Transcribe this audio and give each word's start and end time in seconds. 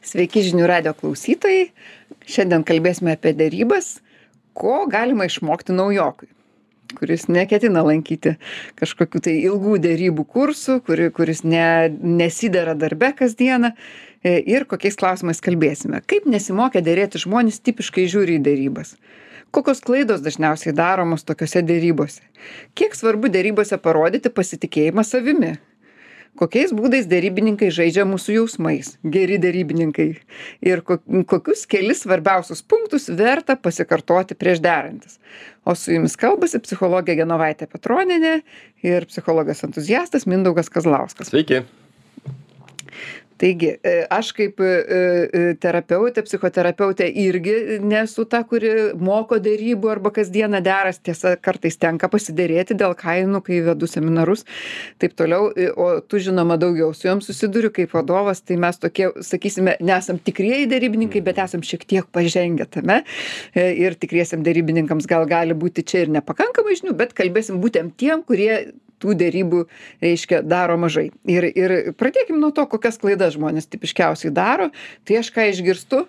Sveiki 0.00 0.40
žinių 0.46 0.64
radio 0.64 0.94
klausytojai. 0.96 1.70
Šiandien 2.24 2.64
kalbėsime 2.64 3.12
apie 3.16 3.34
dėrybas, 3.36 3.98
ko 4.56 4.86
galima 4.88 5.26
išmokti 5.28 5.74
naujokui, 5.76 6.30
kuris 6.96 7.26
neketina 7.28 7.82
lankyti 7.84 8.36
kažkokių 8.80 9.22
tai 9.26 9.36
ilgų 9.42 9.76
dėrybų 9.84 10.24
kursų, 10.24 10.78
kuri, 10.88 11.10
kuris 11.12 11.44
ne, 11.44 11.92
nesidera 12.00 12.72
darbe 12.78 13.12
kasdieną 13.18 13.74
e, 13.74 14.38
ir 14.40 14.64
kokiais 14.70 14.96
klausimais 15.00 15.44
kalbėsime. 15.44 16.00
Kaip 16.08 16.24
nesimokę 16.24 16.80
dėrėti 16.84 17.20
žmonės 17.20 17.60
tipiškai 17.60 18.08
žiūri 18.08 18.40
į 18.40 18.44
dėrybas. 18.48 18.96
Kokios 19.52 19.84
klaidos 19.84 20.24
dažniausiai 20.24 20.72
daromos 20.72 21.26
tokiuose 21.28 21.60
dėrybose? 21.66 22.24
Kiek 22.78 22.96
svarbu 22.96 23.28
dėrybose 23.34 23.76
parodyti 23.82 24.32
pasitikėjimą 24.32 25.04
savimi? 25.04 25.58
Kokiais 26.40 26.72
būdais 26.76 27.08
derybininkai 27.10 27.68
žaidžia 27.74 28.06
mūsų 28.08 28.38
jausmais. 28.38 28.94
Geri 29.16 29.38
derybininkai. 29.42 30.08
Ir 30.64 30.82
ko 30.86 30.98
kokius 31.30 31.66
kelis 31.70 32.04
svarbiausius 32.06 32.62
punktus 32.64 33.10
verta 33.12 33.58
pasikartoti 33.60 34.38
prieš 34.38 34.62
derantis. 34.64 35.18
O 35.68 35.76
su 35.76 35.92
jumis 35.92 36.16
kalbasi 36.20 36.62
psichologė 36.64 37.18
genovaitė 37.20 37.68
petronienė 37.70 38.40
ir 38.86 39.06
psichologas 39.10 39.60
entuziastas 39.66 40.26
mindaugas 40.30 40.72
kazlauskas. 40.72 41.28
Sveiki. 41.32 41.62
Taigi, 43.40 43.70
e, 43.80 43.92
aš 44.12 44.34
kaip 44.36 44.58
e, 44.60 44.68
e, 44.68 45.42
terapeutė, 45.60 46.20
psichoterapeutė 46.26 47.06
irgi 47.22 47.78
nesu 47.80 48.26
ta, 48.28 48.42
kuri 48.44 48.90
moko 49.00 49.38
dėrybų 49.40 49.88
arba 49.94 50.12
kasdieną 50.12 50.60
deras, 50.64 50.98
tiesa, 51.00 51.32
kartais 51.40 51.80
tenka 51.80 52.10
pasidėrėti 52.12 52.76
dėl 52.76 52.92
kainų, 53.00 53.40
kai 53.46 53.62
vedu 53.64 53.88
seminarus, 53.88 54.44
taip 55.00 55.14
toliau, 55.16 55.48
o 55.80 55.88
tu 56.04 56.20
žinoma 56.20 56.58
daugiau 56.60 56.92
su 56.96 57.08
juom 57.08 57.22
susiduriu 57.24 57.72
kaip 57.72 57.96
vadovas, 57.96 58.44
tai 58.44 58.60
mes 58.60 58.76
tokie, 58.82 59.08
sakysime, 59.24 59.78
nesam 59.80 60.20
tikrieji 60.20 60.68
dėrybininkai, 60.74 61.24
bet 61.24 61.40
esam 61.40 61.64
šiek 61.64 61.88
tiek 61.88 62.12
pažengę 62.12 62.68
tame. 62.68 63.00
Ir 63.56 63.96
tikriesiam 63.96 64.44
dėrybininkams 64.44 65.08
gal 65.08 65.24
gali 65.30 65.56
būti 65.56 65.86
čia 65.86 66.04
ir 66.04 66.14
nepakankamai 66.18 66.76
žinių, 66.82 66.96
bet 67.00 67.16
kalbėsim 67.16 67.64
būtent 67.64 67.96
tiem, 68.00 68.20
kurie 68.26 68.52
tų 69.00 69.16
derybų 69.20 69.64
reiškia 70.04 70.42
daro 70.46 70.78
mažai. 70.80 71.08
Ir 71.28 71.48
ir 71.50 71.76
pradėkim 71.98 72.40
nuo 72.40 72.52
to 72.54 72.66
kokias 72.70 73.00
klaidas 73.00 73.36
žmonės 73.36 73.70
tipiškiausiai 73.72 74.32
daro. 74.34 74.70
Tai 75.04 75.20
aš 75.22 75.32
ką 75.34 75.48
išgirstu 75.50 76.04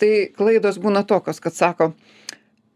tai 0.00 0.12
klaidos 0.36 0.80
būna 0.82 1.04
tokios 1.06 1.40
kad 1.42 1.54
sako 1.56 1.92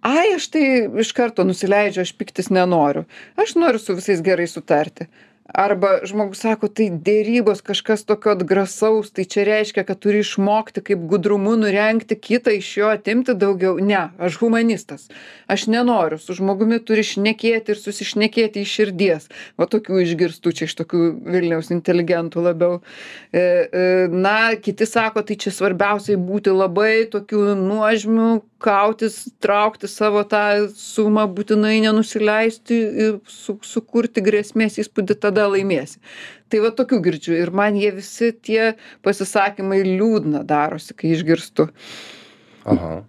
ai 0.03 0.35
aš 0.35 0.49
tai 0.55 0.65
iš 1.03 1.13
karto 1.17 1.45
nusileidžiu 1.45 2.05
aš 2.05 2.15
pyktis 2.17 2.51
nenoriu. 2.53 3.05
Aš 3.37 3.57
noriu 3.59 3.81
su 3.83 3.97
visais 3.99 4.23
gerai 4.25 4.49
sutarti 4.49 5.09
arba 5.55 6.01
žmogus 6.05 6.41
sako 6.41 6.69
tai 6.69 6.89
derybos 6.91 7.63
kažkas 7.63 8.05
tokio 8.05 8.33
atgrasaus 8.33 9.11
tai 9.11 9.25
čia 9.25 9.45
reiškia 9.45 9.85
kad 9.85 9.99
turi 9.99 10.23
išmokti 10.25 10.83
kaip 10.85 11.07
gudrumu 11.11 11.57
nurengti 11.61 12.17
kitą 12.17 12.55
iš 12.57 12.71
jo 12.77 12.91
atimti 12.91 13.35
daugiau. 13.35 13.79
Ne 13.81 14.09
aš 14.19 14.39
humanistas. 14.41 15.09
Aš 15.51 15.67
nenoriu 15.67 16.19
su 16.19 16.37
žmogumi 16.39 16.81
turi 16.85 17.05
šnekėti 17.07 17.75
ir 17.75 17.81
susišnekėti 17.81 18.65
iš 18.65 18.77
širdies. 18.79 19.31
Va 19.59 19.67
tokių 19.71 20.03
išgirstu 20.05 20.55
čia 20.55 20.69
iš 20.71 20.77
tokių 20.83 21.03
vilniaus 21.27 21.73
inteligentų 21.75 22.45
labiau. 22.45 22.81
E, 23.33 23.41
e, 23.41 23.85
na 24.11 24.55
kiti 24.61 24.87
sako 24.87 25.25
tai 25.27 25.39
čia 25.41 25.55
svarbiausiai 25.55 26.21
būti 26.21 26.55
labai 26.55 27.07
tokiu 27.11 27.55
nuožmiu 27.59 28.41
kautis 28.61 29.23
traukti 29.43 29.89
savo 29.91 30.23
tą 30.29 30.69
sumą 30.77 31.27
būtinai 31.37 31.79
nenusileisti 31.87 32.79
ir 33.07 33.19
su 33.31 33.57
sukurti 33.67 34.23
grėsmės 34.25 34.79
įspūdį 34.85 35.17
tada 35.25 35.49
laimėsi 35.51 35.99
tai 36.51 36.63
va 36.65 36.73
tokių 36.77 37.01
girdžiu 37.07 37.37
ir 37.41 37.53
man 37.57 37.79
jie 37.81 37.93
visi 37.97 38.33
tie 38.33 38.75
pasisakymai 39.07 39.83
liūdna 39.87 40.45
darosi 40.49 40.97
kai 40.99 41.15
išgirstu 41.17 41.69
Aha. 42.69 43.01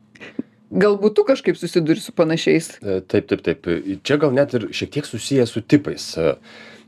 galbūt 0.72 1.17
tu 1.19 1.27
kažkaip 1.27 1.59
susiduri 1.59 1.99
su 2.03 2.16
panašiais 2.16 2.73
E, 2.81 2.99
Taip, 3.02 3.27
taip, 3.31 3.44
taip. 3.45 3.72
Čia 4.07 4.17
gal 4.22 4.35
net 4.35 4.55
ir 4.57 4.69
šiek 4.72 4.91
tiek 4.97 5.07
susiję 5.09 5.45
su 5.50 5.61
tipais. 5.61 6.13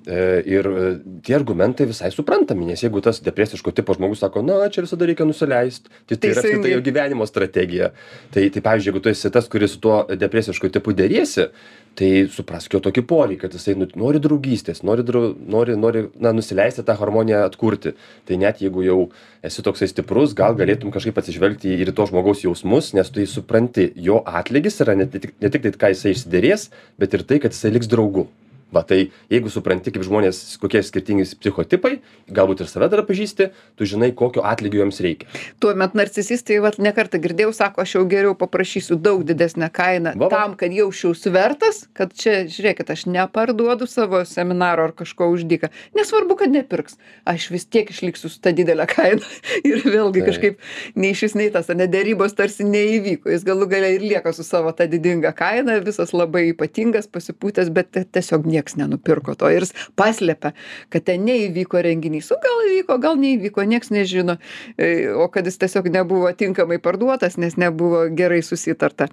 E, 0.03 0.43
Ir 0.45 0.67
e, 0.67 0.87
tie 1.23 1.35
argumentai 1.37 1.85
visai 1.87 2.09
suprantami, 2.11 2.65
nes 2.67 2.81
jeigu 2.83 2.99
tas 3.03 3.21
depresiško 3.23 3.71
tipo 3.71 3.95
žmogus 3.95 4.19
sako, 4.19 4.41
na, 4.43 4.57
čia 4.67 4.83
visada 4.83 5.07
reikia 5.07 5.23
nusileisti, 5.27 5.87
tai 6.09 6.17
tai 6.17 6.33
yra 6.33 6.43
apskritai 6.43 6.73
jo 6.73 6.81
gyvenimo 6.83 7.27
strategija. 7.29 7.93
Tai, 8.33 8.43
tai 8.51 8.63
pavyzdžiui, 8.65 8.91
jeigu 8.91 9.03
tu 9.03 9.11
esi 9.13 9.31
tas, 9.31 9.47
kuris 9.47 9.77
su 9.77 9.79
tuo 9.83 10.01
depresišku 10.11 10.67
tipu 10.75 10.91
dėriesi, 10.97 11.47
tai 11.95 12.09
suprask 12.33 12.73
jo 12.75 12.81
tokį 12.83 13.05
poreikį, 13.07 13.39
kad 13.45 13.55
jisai 13.55 13.77
nu, 13.79 13.87
nori 13.99 14.19
draugystės, 14.19 14.83
nori, 14.83 15.05
drau, 15.07 15.31
nori, 15.39 15.77
nori 15.79 16.03
na, 16.19 16.33
nusileisti 16.35 16.83
tą 16.83 16.97
harmoniją 16.99 17.45
atkurti. 17.47 17.95
Tai 18.27 18.39
net 18.43 18.59
jeigu 18.65 18.83
jau 18.83 18.99
esi 19.45 19.63
toksai 19.63 19.87
stiprus, 19.91 20.35
gal 20.35 20.57
galėtum 20.59 20.91
kažkaip 20.91 21.23
atsižvelgti 21.23 21.77
ir 21.77 21.93
į 21.93 21.95
to 21.95 22.09
žmogaus 22.11 22.43
jausmus, 22.43 22.91
nes 22.97 23.13
tu 23.13 23.23
jį 23.23 23.29
supranti, 23.37 23.91
jo 23.95 24.19
atlygis 24.25 24.81
yra 24.83 24.97
ne 24.99 25.07
tik, 25.07 25.31
ne 25.39 25.53
tik 25.53 25.69
tai, 25.69 25.77
ką 25.79 25.95
jisai 25.95 26.17
išsiderės, 26.17 26.71
bet 26.99 27.15
ir 27.15 27.27
tai, 27.29 27.39
kad 27.45 27.55
jisai 27.55 27.77
liks 27.77 27.91
draugu. 27.91 28.27
Va 28.73 28.81
tai 28.87 29.11
jeigu 29.29 29.51
supranti, 29.53 29.91
kaip 29.93 30.03
žmonės, 30.07 30.57
kokie 30.61 30.81
skirtingi 30.83 31.27
psichotipai, 31.37 31.99
galbūt 32.33 32.63
ir 32.65 32.69
save 32.71 32.87
dar 32.89 33.03
pažįsti, 33.05 33.51
tu 33.77 33.85
žinai, 33.85 34.11
kokio 34.17 34.41
atlygio 34.49 34.81
jiems 34.83 34.99
reikia. 35.05 35.27
tuomet 35.61 35.93
narcisistai 35.93 36.57
vat 36.63 36.79
ne 36.81 36.91
kartą 36.95 37.19
girdėjau 37.21 37.53
sako 37.53 37.81
aš 37.85 37.95
jau 37.95 38.03
geriau 38.09 38.33
paprašysiu 38.39 38.97
daug 38.97 39.23
didesnę 39.23 39.69
kainą 39.73 40.15
tam 40.33 40.55
kad 40.57 40.73
jausčiausi 40.73 41.29
vertas 41.33 41.83
kad 41.93 42.13
čia 42.17 42.43
žiūrėkit 42.49 42.89
aš 42.89 43.05
neparduodu 43.05 43.85
savo 43.87 44.23
seminaro 44.25 44.83
ar 44.89 44.93
kažko 44.97 45.29
už 45.33 45.43
dyką. 45.49 45.69
Nesvarbu 45.95 46.35
kad 46.39 46.49
nepirks. 46.51 46.97
Aš 47.29 47.49
vis 47.53 47.65
tiek 47.65 47.89
išliksiu 47.93 48.29
su 48.29 48.39
ta 48.41 48.51
didele 48.51 48.85
kaina. 48.89 49.21
Ir 49.69 49.83
vėlgi 49.85 50.23
kažkaip 50.25 50.57
nei 50.95 51.13
šis 51.13 51.35
nei 51.37 51.49
tas 51.53 51.69
ane 51.69 51.85
derybos 51.87 52.33
tarsi 52.35 52.65
neįvyko. 52.65 53.29
Jis 53.29 53.45
galų 53.47 53.67
gale 53.69 53.93
ir 53.95 54.01
lieka 54.01 54.33
su 54.33 54.43
savo 54.43 54.71
ta 54.73 54.87
didinga 54.89 55.31
kaina 55.37 55.77
visas 55.85 56.13
labai 56.13 56.47
ypatingas 56.53 57.07
pasipūtęs 57.11 57.69
bet 57.73 57.91
ti- 57.93 58.05
tiesiog 58.17 58.47
nieks 58.63 58.79
nenupirko 58.79 59.35
to 59.35 59.51
ir 59.51 59.67
jis 59.67 59.75
paslepia 59.99 60.55
kad 60.89 61.03
ten 61.03 61.27
neįvyko 61.27 61.83
renginys. 61.83 62.31
O 62.31 62.39
gal 62.41 62.65
įvyko 62.71 62.99
gal 63.03 63.19
neįvyko 63.19 63.67
nieks 63.67 63.91
nežino 63.91 64.39
E, 64.77 65.09
o 65.13 65.27
kad 65.27 65.45
jis 65.45 65.59
tiesiog 65.61 65.89
nebuvo 65.93 66.31
tinkamai 66.33 66.79
parduotas 66.81 67.37
nes 67.37 67.57
nebuvo 67.57 68.07
gerai 68.15 68.41
susitarta. 68.41 69.09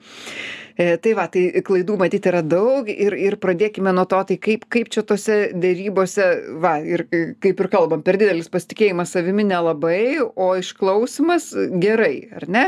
E, 0.80 0.94
tai 1.02 1.12
va 1.18 1.26
tai 1.28 1.60
klaidų 1.66 1.96
matyt 2.00 2.24
yra 2.30 2.40
daug 2.46 2.88
ir 2.88 3.12
ir 3.18 3.36
pradėkime 3.42 3.92
nuo 3.92 4.06
to 4.08 4.20
tai 4.28 4.36
kaip 4.40 4.64
kaip 4.72 4.88
čia 4.94 5.02
tose 5.04 5.36
derybose 5.52 6.28
va 6.62 6.78
ir 6.80 7.04
kaip 7.42 7.60
ir 7.60 7.68
kalbam 7.72 8.04
per 8.06 8.16
didelis 8.20 8.48
pasitikėjimas 8.52 9.12
savimi 9.12 9.44
nelabai 9.44 10.22
o 10.22 10.48
išklausymas 10.56 11.50
gerai 11.82 12.30
ar 12.38 12.48
ne? 12.48 12.64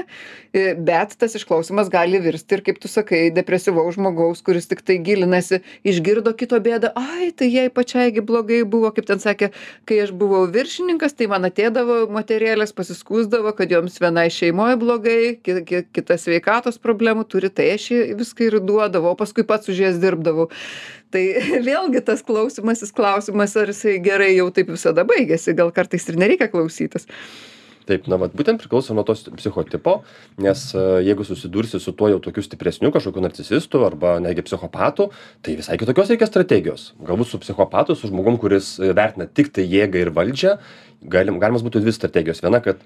E, 0.53 0.75
bet 0.77 1.17
tas 1.17 1.39
išklausymas 1.39 1.89
gali 1.93 2.21
virsti 2.21 2.59
ir 2.59 2.65
kaip 2.67 2.83
tu 2.83 2.91
sakai 2.93 3.23
depresyvaus 3.33 3.97
žmogaus 3.97 4.45
kuris 4.45 4.69
tiktai 4.69 4.99
gilinasi 5.01 5.63
išgirdo 5.81 6.35
kito 6.37 6.61
bėdą 6.65 6.93
ai 6.99 7.31
tai 7.37 7.49
jai 7.53 7.67
pačiai 7.75 8.13
gi 8.15 8.25
blogai 8.25 8.63
buvo 8.75 8.91
kaip 8.95 9.09
ten 9.11 9.23
sakė 9.23 9.51
kai 9.89 10.01
aš 10.05 10.13
buvau 10.19 10.45
viršininkas 10.55 11.17
tai 11.19 11.29
man 11.33 11.49
atėdavo 11.49 11.99
moterėlės 12.15 12.75
pasiskųsdavo 12.77 13.55
kad 13.59 13.73
joms 13.75 13.99
vienai 14.03 14.29
šeimoj 14.33 14.77
blogai 14.83 15.37
ki 15.45 15.59
ki 15.69 15.85
kita 15.99 16.19
sveikatos 16.21 16.81
problemų 16.83 17.27
turi 17.35 17.53
tai 17.53 17.73
aš 17.77 17.89
jai 17.95 18.03
viską 18.19 18.49
ir 18.49 18.59
duodavau 18.65 19.13
o 19.13 19.19
paskui 19.19 19.47
pats 19.47 19.71
už 19.73 19.85
jas 19.87 20.03
dirbdavau. 20.03 20.51
Tai 21.13 21.25
vėlgi 21.69 22.05
tas 22.07 22.25
klausymasis 22.27 22.95
klausimas 22.97 23.57
ar 23.61 23.73
jisai 23.73 23.99
gerai 24.05 24.35
jau 24.37 24.51
taip 24.55 24.73
visada 24.73 25.07
baigiasi 25.09 25.57
gal 25.59 25.75
kartais 25.75 26.09
ir 26.09 26.21
nereikia 26.21 26.51
klausytis 26.53 27.09
Taip, 27.93 28.07
na, 28.09 28.17
vat, 28.17 28.33
būtent 28.37 28.63
priklauso 28.63 28.95
nuo 28.97 29.05
tos 29.05 29.27
psichotipo, 29.37 29.99
nes 30.41 30.65
e, 30.73 30.85
jeigu 31.05 31.27
susidursi 31.29 31.81
su 31.83 31.93
tuo 31.97 32.09
jau 32.09 32.21
tokiu 32.25 32.45
stipresniu 32.45 32.89
kažkokiu 32.95 33.21
narcisistu 33.25 33.83
arba 33.85 34.15
netgi 34.23 34.47
psichopatu, 34.47 35.11
tai 35.45 35.59
visai 35.59 35.77
kitokios 35.81 36.13
reikia 36.13 36.29
strategijos. 36.31 36.87
Galbūt 37.05 37.29
su 37.29 37.41
psichopatu, 37.43 37.97
su 37.99 38.09
žmogum, 38.09 38.39
kuris 38.41 38.79
e, 38.81 38.95
vertina 38.97 39.29
tik 39.29 39.53
tai 39.53 39.67
jėgą 39.69 40.07
ir 40.07 40.13
valdžią, 40.17 40.57
galim, 41.13 41.41
galimas 41.43 41.67
būtų 41.67 41.85
dvi 41.85 41.93
strategijos. 41.99 42.41
Viena, 42.45 42.63
kad 42.65 42.81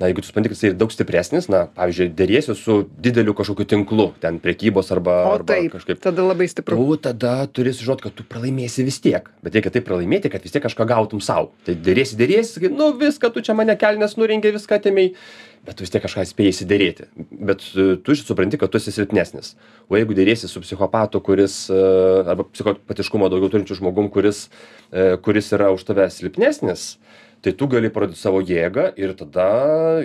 na 0.00 0.08
jeigu 0.10 0.22
tu 0.22 0.30
supranti 0.30 0.52
kad 0.52 0.58
jisai 0.58 0.72
daug 0.78 0.92
stipresnis 0.92 1.48
na 1.52 1.66
pavyzdžiui 1.76 2.08
deriesi 2.18 2.56
su 2.58 2.78
dideliu 3.06 3.34
kažkokiu 3.38 3.68
tinklu 3.74 4.08
ten 4.22 4.40
prekybos 4.42 4.92
arba 4.94 5.18
arba 5.34 5.58
kažkaip 5.76 6.02
tada 6.02 6.24
labai 6.26 6.48
stipru. 6.48 6.76
tu 6.76 6.96
tada 7.08 7.46
turi 7.46 7.72
sužinot 7.72 8.02
kad 8.02 8.14
tu 8.14 8.24
pralaimėsi 8.24 8.84
vis 8.84 9.00
tiek. 9.00 9.28
Bet 9.42 9.54
reikia 9.54 9.72
taip 9.74 9.86
pralaimėti 9.88 10.32
kad 10.32 10.42
vis 10.42 10.52
tiek 10.54 10.64
kažką 10.64 10.86
gautum 10.88 11.20
sau. 11.20 11.52
Tai 11.66 11.74
deriesi 11.74 12.16
deriesi 12.16 12.58
sakai 12.58 12.72
nu 12.72 12.92
viską 12.98 13.32
tu 13.32 13.40
čia 13.40 13.54
mane 13.54 13.76
kelnes 13.76 14.16
nurengei 14.16 14.54
viską 14.54 14.80
atėmei. 14.80 15.14
Bet 15.62 15.78
tu 15.78 15.84
vis 15.86 15.94
tiek 15.94 16.02
kažką 16.02 16.26
spėjai 16.26 16.54
išsiderėti 16.56 17.06
bet 17.30 17.62
e, 17.76 17.96
tu 18.02 18.14
supranti 18.16 18.58
kad 18.58 18.70
tu 18.70 18.78
esi 18.78 18.92
silpnesnis. 18.94 19.54
O 19.88 19.96
jeigu 19.96 20.14
deriesi 20.14 20.48
su 20.48 20.62
psichopatu 20.62 21.20
kuris 21.24 21.68
e, 21.70 21.80
arba 22.26 22.46
psichopatiškumo 22.50 23.30
daugiau 23.32 23.52
turinčiu 23.52 23.78
žmogum 23.78 24.10
kuris 24.12 24.46
e, 24.90 25.16
kuris 25.22 25.52
yra 25.56 25.72
už 25.74 25.84
tave 25.88 26.08
silpnesnis 26.10 26.96
tai 27.42 27.52
tu 27.58 27.66
gali 27.66 27.90
parodyt 27.90 28.20
savo 28.20 28.40
jėgą 28.40 28.92
ir 29.00 29.14
tada 29.18 29.50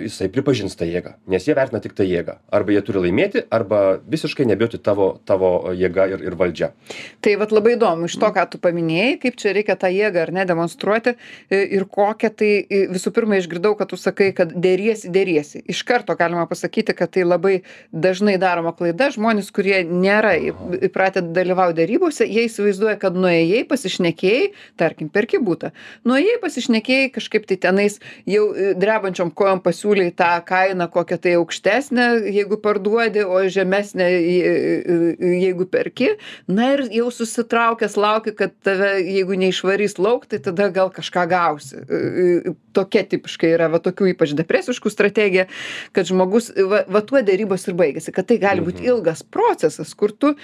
jisai 0.02 0.30
pripažins 0.32 0.76
tą 0.78 0.88
jėgą 0.88 1.14
nes 1.28 1.46
jie 1.46 1.54
vertina 1.54 1.80
tik 1.80 1.94
tą 1.96 2.06
jėgą. 2.06 2.38
Arba 2.54 2.72
jie 2.72 2.82
turi 2.84 3.02
laimėti 3.06 3.44
arba 3.54 3.98
visiškai 4.10 4.46
nebijoti 4.48 4.80
tavo 4.82 5.08
tavo 5.28 5.72
jėga 5.76 6.08
ir 6.14 6.24
ir 6.28 6.36
valdžia. 6.40 6.70
Tai 7.24 7.34
vat 7.40 7.52
labai 7.54 7.76
įdomu 7.76 8.08
iš 8.08 8.16
to 8.20 8.30
ką 8.34 8.44
tu 8.52 8.60
paminėjai 8.62 9.18
kaip 9.22 9.38
čia 9.40 9.52
reikia 9.56 9.76
tą 9.80 9.90
jėgą 9.92 10.24
ar 10.24 10.32
ne 10.34 10.46
demonstruoti 10.48 11.14
i 11.52 11.60
ir 11.78 11.86
kokią 11.98 12.30
tai 12.40 12.50
i 12.64 12.82
visų 12.92 13.12
pirma 13.16 13.38
išgirdau 13.40 13.74
kad 13.78 13.92
tu 13.92 14.00
sakai 14.00 14.30
kad 14.36 14.54
deriesi 14.54 15.12
deriesi. 15.12 15.62
Iš 15.68 15.82
karto 15.88 16.16
galima 16.18 16.46
pasakyti 16.50 16.96
kad 16.96 17.12
tai 17.14 17.26
labai 17.26 17.62
dažnai 17.92 18.38
daroma 18.40 18.72
klaida. 18.76 19.10
Žmonės 19.14 19.52
kurie 19.54 19.82
nėra 19.84 20.34
įpratę 20.88 21.22
dalyvaut 21.36 21.76
derybose 21.78 22.26
jie 22.26 22.46
įsivaizduoja 22.48 22.96
kad 23.00 23.16
nuėjai 23.18 23.64
pasišnekėjai 23.68 24.50
tarkim 24.80 25.12
perki 25.12 25.40
butą. 25.42 25.72
Nuėjai 26.08 26.38
pasišnekėjai 26.42 27.12
kažkaip 27.28 27.46
tai 27.46 27.56
tenais 27.56 27.98
jau 28.26 28.52
e, 28.54 28.74
drebančiom 28.78 29.30
kojom 29.36 29.60
pasiūlei 29.60 30.12
tą 30.16 30.40
kainą 30.44 30.88
kokią 30.88 31.18
tai 31.20 31.34
aukštesnę 31.36 32.06
jeigu 32.32 32.56
parduodi 32.56 33.24
o 33.24 33.40
žemesnę 33.48 34.08
jeigu 34.08 35.66
perki 35.66 36.16
na 36.48 36.72
ir 36.74 36.86
jau 36.92 37.10
susitraukęs 37.10 37.96
lauki 37.96 38.32
kad 38.32 38.52
tave 38.64 39.02
jeigu 39.02 39.36
neišvarys 39.36 39.98
lauk 39.98 40.26
tai 40.26 40.38
tada 40.38 40.68
gal 40.70 40.90
kažką 40.90 41.26
gausi 41.28 41.76
e, 41.76 42.00
e, 42.48 42.54
tokia 42.72 43.04
tipiškai 43.04 43.52
yra 43.56 43.68
va 43.68 43.80
tokių 43.82 44.12
ypač 44.14 44.34
depresiškų 44.38 44.90
strategija 44.92 45.48
kad 45.92 46.08
žmogus 46.08 46.50
va 46.56 46.84
va 46.88 47.02
tuo 47.04 47.20
derybos 47.22 47.68
ir 47.68 47.76
baigiasi 47.78 48.14
kad 48.14 48.28
tai 48.28 48.38
gali 48.40 48.64
būt 48.64 48.80
mhm. 48.80 48.88
ilgas 48.88 49.22
procesas 49.22 49.94
kur 49.94 50.12
tu 50.12 50.34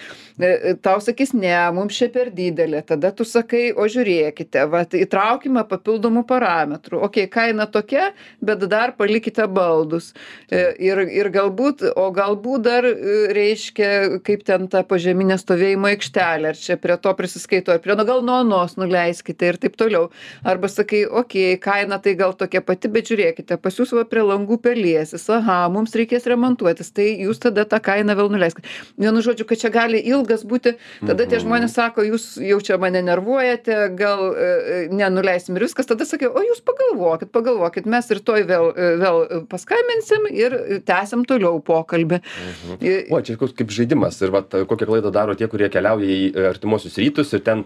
tau 0.82 1.00
sakys 1.00 1.34
ne 1.34 1.54
mums 1.75 1.96
čia 1.96 2.10
per 2.12 2.31
didelė 2.34 2.82
tada 2.86 3.12
tu 3.14 3.25
sakai 3.25 3.70
o 3.72 3.86
žiūrėkite 3.88 4.66
vat 4.70 4.96
įtraukime 4.98 5.64
papildomų 5.69 6.25
parametrų 6.28 6.74
okei 6.93 7.26
kaina 7.31 7.67
tokia 7.71 8.11
bet 8.41 8.65
dar 8.71 8.94
palikite 8.97 9.47
baldus. 9.50 10.12
E, 10.50 10.62
ir 10.82 11.00
ir 11.09 11.31
galbūt 11.35 11.85
o 11.97 12.09
galbūt 12.15 12.65
dar 12.65 12.87
e, 12.88 12.94
reiškia 13.35 14.21
kaip 14.25 14.44
ten 14.47 14.69
ta 14.73 14.85
požeminė 14.87 15.38
stovėjimo 15.41 15.91
aikštelė 15.93 16.53
ar 16.53 16.59
čia 16.59 16.79
prie 16.81 16.97
to 17.00 17.15
prisiskaito 17.19 17.75
ar 17.75 17.82
prie 17.85 17.97
no 17.99 18.06
gal 18.09 18.25
nuo 18.26 18.41
anos 18.44 18.76
nuleiskite 18.81 19.53
ir 19.53 19.61
taip 19.61 19.79
toliau. 19.81 20.11
Arba 20.44 20.69
sakai 20.69 21.05
okei 21.06 21.59
kaina 21.62 22.00
tai 22.03 22.17
gal 22.19 22.35
tokia 22.38 22.62
pati 22.65 22.91
bet 22.93 23.11
žiūrėkite 23.11 23.59
pas 23.62 23.79
jus 23.79 23.93
va 23.97 24.05
prie 24.09 24.25
langų 24.25 24.59
pelėsis 24.65 25.29
aha 25.32 25.65
mums 25.73 25.94
reikės 25.99 26.29
remontuotis 26.31 26.93
tai 26.94 27.11
jūs 27.25 27.43
tada 27.43 27.67
tą 27.69 27.81
kainą 27.85 28.17
vėl 28.19 28.32
nuleiskit. 28.32 28.67
Vienu 29.00 29.23
žodžiu 29.25 29.47
kad 29.49 29.61
čia 29.61 29.73
gali 29.75 30.00
ilgas 30.00 30.44
būti 30.47 30.77
tada 31.05 31.27
tie 31.29 31.41
žmonės 31.43 31.77
sako 31.77 32.05
jūs 32.06 32.35
jau 32.43 32.61
čia 32.65 32.79
mane 32.81 33.03
nervuojate 33.05 33.79
gal 33.99 34.31
e, 34.32 34.49
nenuleisim 34.93 35.56
ir 35.56 35.67
viskas 35.67 35.88
tada 35.91 36.06
sakiau 36.09 36.32
o 36.35 36.44
jūs 36.44 36.63
pagalvokit 36.66 37.32
pagalvokit 37.34 37.88
mes 37.90 38.11
rytoj 38.19 38.46
vėl 38.49 38.70
vėl 39.02 39.20
paskambinsim 39.50 40.28
ir 40.32 40.56
tęsiam 40.88 41.25
toliau 41.28 41.61
pokalbį. 41.64 42.20
Mhm. 42.20 43.12
o 43.14 43.20
čia 43.20 43.37
koks 43.40 43.56
kaip 43.58 43.75
žaidimas 43.75 44.20
ir 44.22 44.34
vat 44.34 44.50
kokią 44.50 44.88
klaidą 44.90 45.12
daro 45.14 45.34
tie 45.34 45.49
kurie 45.49 45.69
keliauja 45.69 46.06
į 46.06 46.49
artimuosius 46.55 46.99
rytus 47.02 47.32
ir 47.34 47.44
ten 47.44 47.64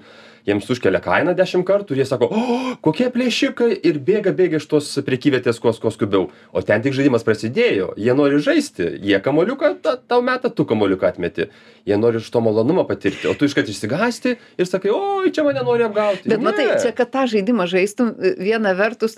jiems 0.48 0.68
užkelia 0.72 1.00
kainą 1.04 1.34
dešim 1.36 1.64
kartų 1.66 1.94
ir 1.94 2.02
jie 2.02 2.08
sako 2.08 2.28
o 2.32 2.58
kokie 2.84 3.08
plėšikai! 3.12 3.70
ir 3.84 3.98
bėga 4.04 4.32
bėga 4.36 4.60
iš 4.60 4.66
tos 4.70 4.88
prekyvietės 5.04 5.60
kuo 5.62 5.72
kuo 5.78 5.92
skubiau. 5.94 6.28
O 6.52 6.62
ten 6.64 6.82
tik 6.84 6.96
žaidimas 6.96 7.24
prasidėjo. 7.26 7.92
Jie 8.00 8.14
nori 8.16 8.40
žaisti. 8.42 8.86
Jie 9.04 9.20
kamuoliuką 9.24 9.74
ta 9.84 9.96
tau 9.98 10.22
meta 10.24 10.50
tu 10.50 10.66
kamuoliuką 10.68 11.08
atmeti. 11.08 11.48
Jie 11.88 11.98
nori 12.00 12.22
iš 12.22 12.30
to 12.32 12.42
malonumą 12.44 12.86
patirti. 12.88 13.28
O 13.30 13.34
tu 13.38 13.48
iškart 13.48 13.68
išsigąsti 13.68 14.36
ir 14.58 14.68
sakai 14.68 14.92
oi 14.94 15.32
čia 15.34 15.44
mane 15.46 15.62
nori 15.66 15.86
apgauti. 15.86 16.28
Bet 16.30 16.44
matai 16.44 16.70
čia 16.80 16.94
kad 16.96 17.12
tą 17.12 17.26
žaidimą 17.30 17.68
žaistum 17.70 18.14
viena 18.40 18.74
vertus 18.78 18.87
tu 18.96 19.08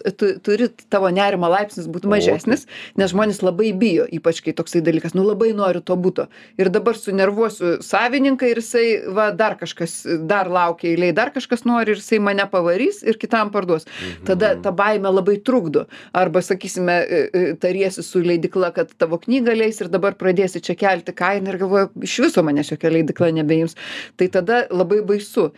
turi 0.43 0.69
tavo 0.91 1.11
nerimo 1.15 1.49
laipsnis 1.51 1.87
būt 1.91 2.09
mažesnis 2.11 2.67
nes 2.97 3.13
žmonės 3.13 3.43
labai 3.45 3.73
bijo 3.77 4.07
ypač 4.11 4.41
kai 4.45 4.55
toksai 4.57 4.83
dalykas 4.85 5.15
nu 5.15 5.25
labai 5.27 5.53
noriu 5.57 5.83
to 5.85 5.97
buto. 5.97 6.27
Ir 6.61 6.71
dabar 6.73 6.99
sunervuosiu 6.99 7.79
savininką 7.85 8.51
ir 8.51 8.61
jisai 8.63 8.87
va 9.15 9.31
dar 9.37 9.57
kažkas 9.61 10.03
dar 10.29 10.51
laukia 10.51 10.91
eilėj 10.93 11.15
dar 11.17 11.33
kažkas 11.35 11.65
nori 11.69 11.95
ir 11.95 12.01
jisai 12.03 12.21
mane 12.23 12.47
pavarys 12.51 13.03
ir 13.07 13.19
kitam 13.21 13.53
parduos. 13.55 13.87
Mhm. 13.87 14.25
tada 14.27 14.55
ta 14.63 14.73
baimė 14.73 15.13
labai 15.13 15.37
trukdo. 15.45 15.87
Arba 16.17 16.43
sakysime 16.43 16.97
e, 17.03 17.21
e, 17.33 17.43
tariesi 17.61 18.03
su 18.03 18.23
leidykla 18.25 18.73
kad 18.75 18.93
tavo 18.99 19.19
knygą 19.21 19.55
leis 19.57 19.81
ir 19.81 19.91
dabar 19.93 20.17
pradėsi 20.19 20.63
čia 20.65 20.77
kelti 20.79 21.15
kainą 21.17 21.55
ir 21.55 21.61
galvoji 21.61 22.07
iš 22.09 22.17
viso 22.27 22.45
manęs 22.47 22.73
jokia 22.73 22.93
leidykla 22.93 23.31
nebeims. 23.41 23.77
Tai 24.17 24.29
tada 24.33 24.63
labai 24.71 25.01
baisu. 25.07 25.51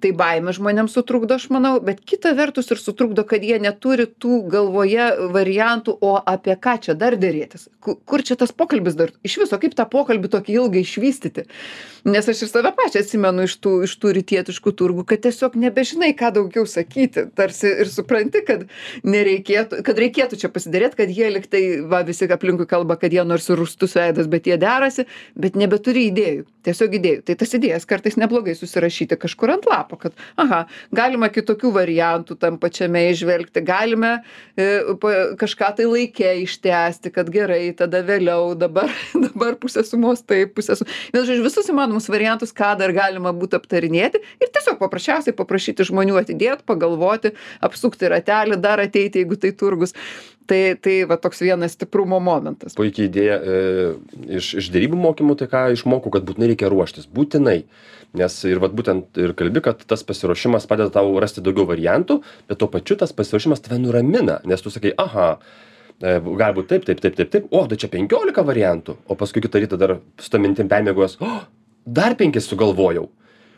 Tai 0.00 0.12
baimė 0.18 0.54
žmonėms 0.56 0.94
sutrukdo 0.96 1.38
aš 1.38 1.48
manau 1.54 1.76
bet 1.84 2.02
kita 2.04 2.34
vertus 2.36 2.70
ir 2.70 2.80
sutrukdo 2.80 3.24
kad 3.34 3.42
jie 3.42 3.58
neturi 3.58 4.06
tų 4.06 4.44
galvoje 4.52 5.08
variantų 5.34 5.96
o 6.06 6.14
apie 6.22 6.54
ką 6.54 6.76
čia 6.86 6.94
dar 6.98 7.18
derėtis? 7.18 7.66
Kur 7.82 8.22
čia 8.22 8.36
tas 8.38 8.54
pokalbis 8.54 8.94
dar? 8.94 9.10
Iš 9.26 9.40
viso 9.42 9.58
kaip 9.58 9.74
tą 9.74 9.88
pokalbį 9.90 10.30
tokį 10.36 10.54
ilgą 10.60 10.82
išvystyti? 10.84 11.48
Nes 12.06 12.28
aš 12.28 12.44
ir 12.44 12.50
save 12.50 12.70
pačią 12.76 13.00
atsimenu 13.00 13.46
iš 13.48 13.56
tų 13.64 13.72
iš 13.88 13.94
tų 13.96 14.12
rytietiškų 14.18 14.72
turgų 14.78 15.06
kad 15.08 15.22
tiesiog 15.24 15.56
nebežinai 15.56 16.12
ką 16.16 16.30
daugiau 16.36 16.66
sakyti. 16.68 17.26
Tarsi 17.34 17.70
ir 17.82 17.90
supranti 17.90 18.44
kad 18.46 18.66
nereikėtų 19.08 19.80
kad 19.86 20.00
reikėtų 20.04 20.38
čia 20.44 20.50
pasiderėt 20.52 20.98
kad 20.98 21.10
jie 21.10 21.30
lyg 21.32 21.48
tai 21.50 21.62
va 21.88 22.04
visi 22.06 22.28
aplinkui 22.28 22.68
kalba 22.70 22.98
kad 23.00 23.12
jie 23.16 23.24
nors 23.24 23.48
ir 23.48 23.58
rūstus 23.58 23.96
veidas 23.98 24.28
bet 24.30 24.46
jie 24.46 24.60
derasi 24.60 25.08
bet 25.34 25.56
nebeturi 25.56 26.10
idėjų. 26.12 26.44
Tiesiog 26.64 26.94
idėjų. 26.96 27.24
Tai 27.28 27.34
tas 27.40 27.56
idėjas 27.56 27.88
kartais 27.88 28.20
neblogai 28.20 28.54
susirašyti 28.56 29.18
kažkur 29.20 29.56
ant 29.56 29.66
lapo 29.68 29.98
kad 30.00 30.12
aha 30.40 30.64
galima 30.92 31.32
kitokių 31.32 31.72
variantų 31.74 32.36
tam 32.40 32.60
pačiame 32.60 33.06
įžvelgti 33.14 33.62
galime 33.64 34.12
e, 34.56 34.68
pa, 35.00 35.14
kažką 35.40 35.70
tai 35.78 35.88
laike 35.88 36.34
ištęsti 36.44 37.12
kad 37.14 37.30
gerai 37.32 37.72
tada 37.78 38.02
vėliau 38.06 38.52
dabar 38.58 38.92
dabar 39.26 39.58
pusė 39.60 39.86
sumos 39.86 40.24
taip 40.26 40.54
pusė 40.58 40.78
su 40.80 40.88
vienu 41.14 41.24
žodžiu 41.24 41.46
visus 41.46 41.70
įmanomus 41.72 42.10
variantus 42.12 42.54
ką 42.56 42.74
dar 42.80 42.94
galima 42.96 43.34
būtų 43.34 43.62
aptarinėti 43.62 44.22
ir 44.42 44.52
tiesiog 44.54 44.78
paprasčiausiai 44.82 45.36
paprašyti 45.36 45.88
žmonių 45.90 46.20
atidėt 46.20 46.66
pagalvoti 46.68 47.34
apsukti 47.64 48.10
ratelį 48.10 48.60
dar 48.60 48.82
ateiti 48.82 49.22
jeigu 49.22 49.38
tai 49.40 49.52
turgus. 49.56 49.94
Tai 50.44 50.76
tai 50.76 50.98
va 51.08 51.16
toks 51.16 51.40
vienas 51.40 51.72
stiprumo 51.72 52.18
momentas. 52.20 52.74
Puiki 52.76 53.06
idėja 53.08 53.38
e, 53.40 53.60
iš 54.36 54.50
iš 54.60 54.68
derybų 54.74 54.98
mokymų 55.00 55.38
tai 55.40 55.48
ką 55.48 55.62
išmokau 55.72 56.12
kad 56.12 56.26
būtinai 56.28 56.50
reikia 56.50 56.68
ruoštis. 56.72 57.08
Būtinai 57.08 57.62
nes 58.18 58.36
ir 58.48 58.60
vat 58.62 58.74
būtent 58.76 59.18
ir 59.20 59.34
kalbi 59.38 59.62
kad 59.64 59.82
tas 59.90 60.04
pasiruošimas 60.06 60.68
padeda 60.70 60.92
tau 60.94 61.12
rasti 61.22 61.42
daugiau 61.44 61.66
variantų 61.68 62.20
bet 62.48 62.60
tuo 62.60 62.70
pačiu 62.70 62.96
tas 63.00 63.14
pasiruošimas 63.16 63.64
tave 63.64 63.80
nuramina 63.82 64.40
nes 64.44 64.62
tu 64.62 64.72
sakai 64.74 64.94
aha 64.98 65.34
e, 65.34 66.20
gali 66.20 66.58
būt 66.60 66.70
taip 66.70 66.86
taip 66.88 67.02
taip 67.02 67.18
taip 67.18 67.34
taip 67.34 67.50
o 67.50 67.64
tai 67.70 67.80
čia 67.80 67.90
penkiolika 67.92 68.46
variantų 68.46 68.96
o 69.08 69.18
paskui 69.18 69.42
kitą 69.44 69.64
rytą 69.64 69.80
dar 69.80 69.98
su 70.18 70.30
ta 70.30 70.40
mintim 70.42 70.70
permiegojęs 70.70 71.18
o 71.20 71.34
dar 71.84 72.16
penkis 72.20 72.48
sugalvojau 72.50 73.10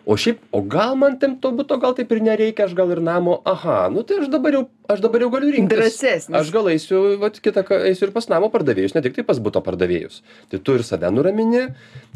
o 0.06 0.14
šiaip 0.16 0.38
o 0.54 0.62
gal 0.62 0.94
man 0.96 1.18
ten 1.18 1.34
to 1.42 1.50
buto 1.52 1.76
gal 1.82 1.94
taip 1.98 2.12
ir 2.14 2.22
nereikia 2.22 2.68
aš 2.68 2.74
gal 2.78 2.92
ir 2.94 3.00
namo 3.02 3.40
aha 3.44 3.88
nu 3.90 4.04
tai 4.06 4.20
aš 4.22 4.30
dabar 4.30 4.54
jau 4.54 4.62
aš 4.94 5.02
dabar 5.02 5.24
jau 5.24 5.30
galiu 5.34 5.50
rinktis. 5.50 5.98
Aš 6.40 6.52
gal 6.54 6.70
eisiu 6.70 7.00
vat 7.22 7.40
kitą 7.42 7.64
ka 7.66 7.80
eisiu 7.90 8.06
ir 8.06 8.14
pas 8.14 8.30
namo 8.30 8.48
pardavėjus 8.52 8.94
ne 8.94 9.02
tiktai 9.02 9.26
pas 9.26 9.42
buto 9.42 9.60
pardavėjus. 9.66 10.22
Tai 10.52 10.62
tu 10.62 10.78
ir 10.78 10.86
save 10.86 11.10
nuramini 11.10 11.66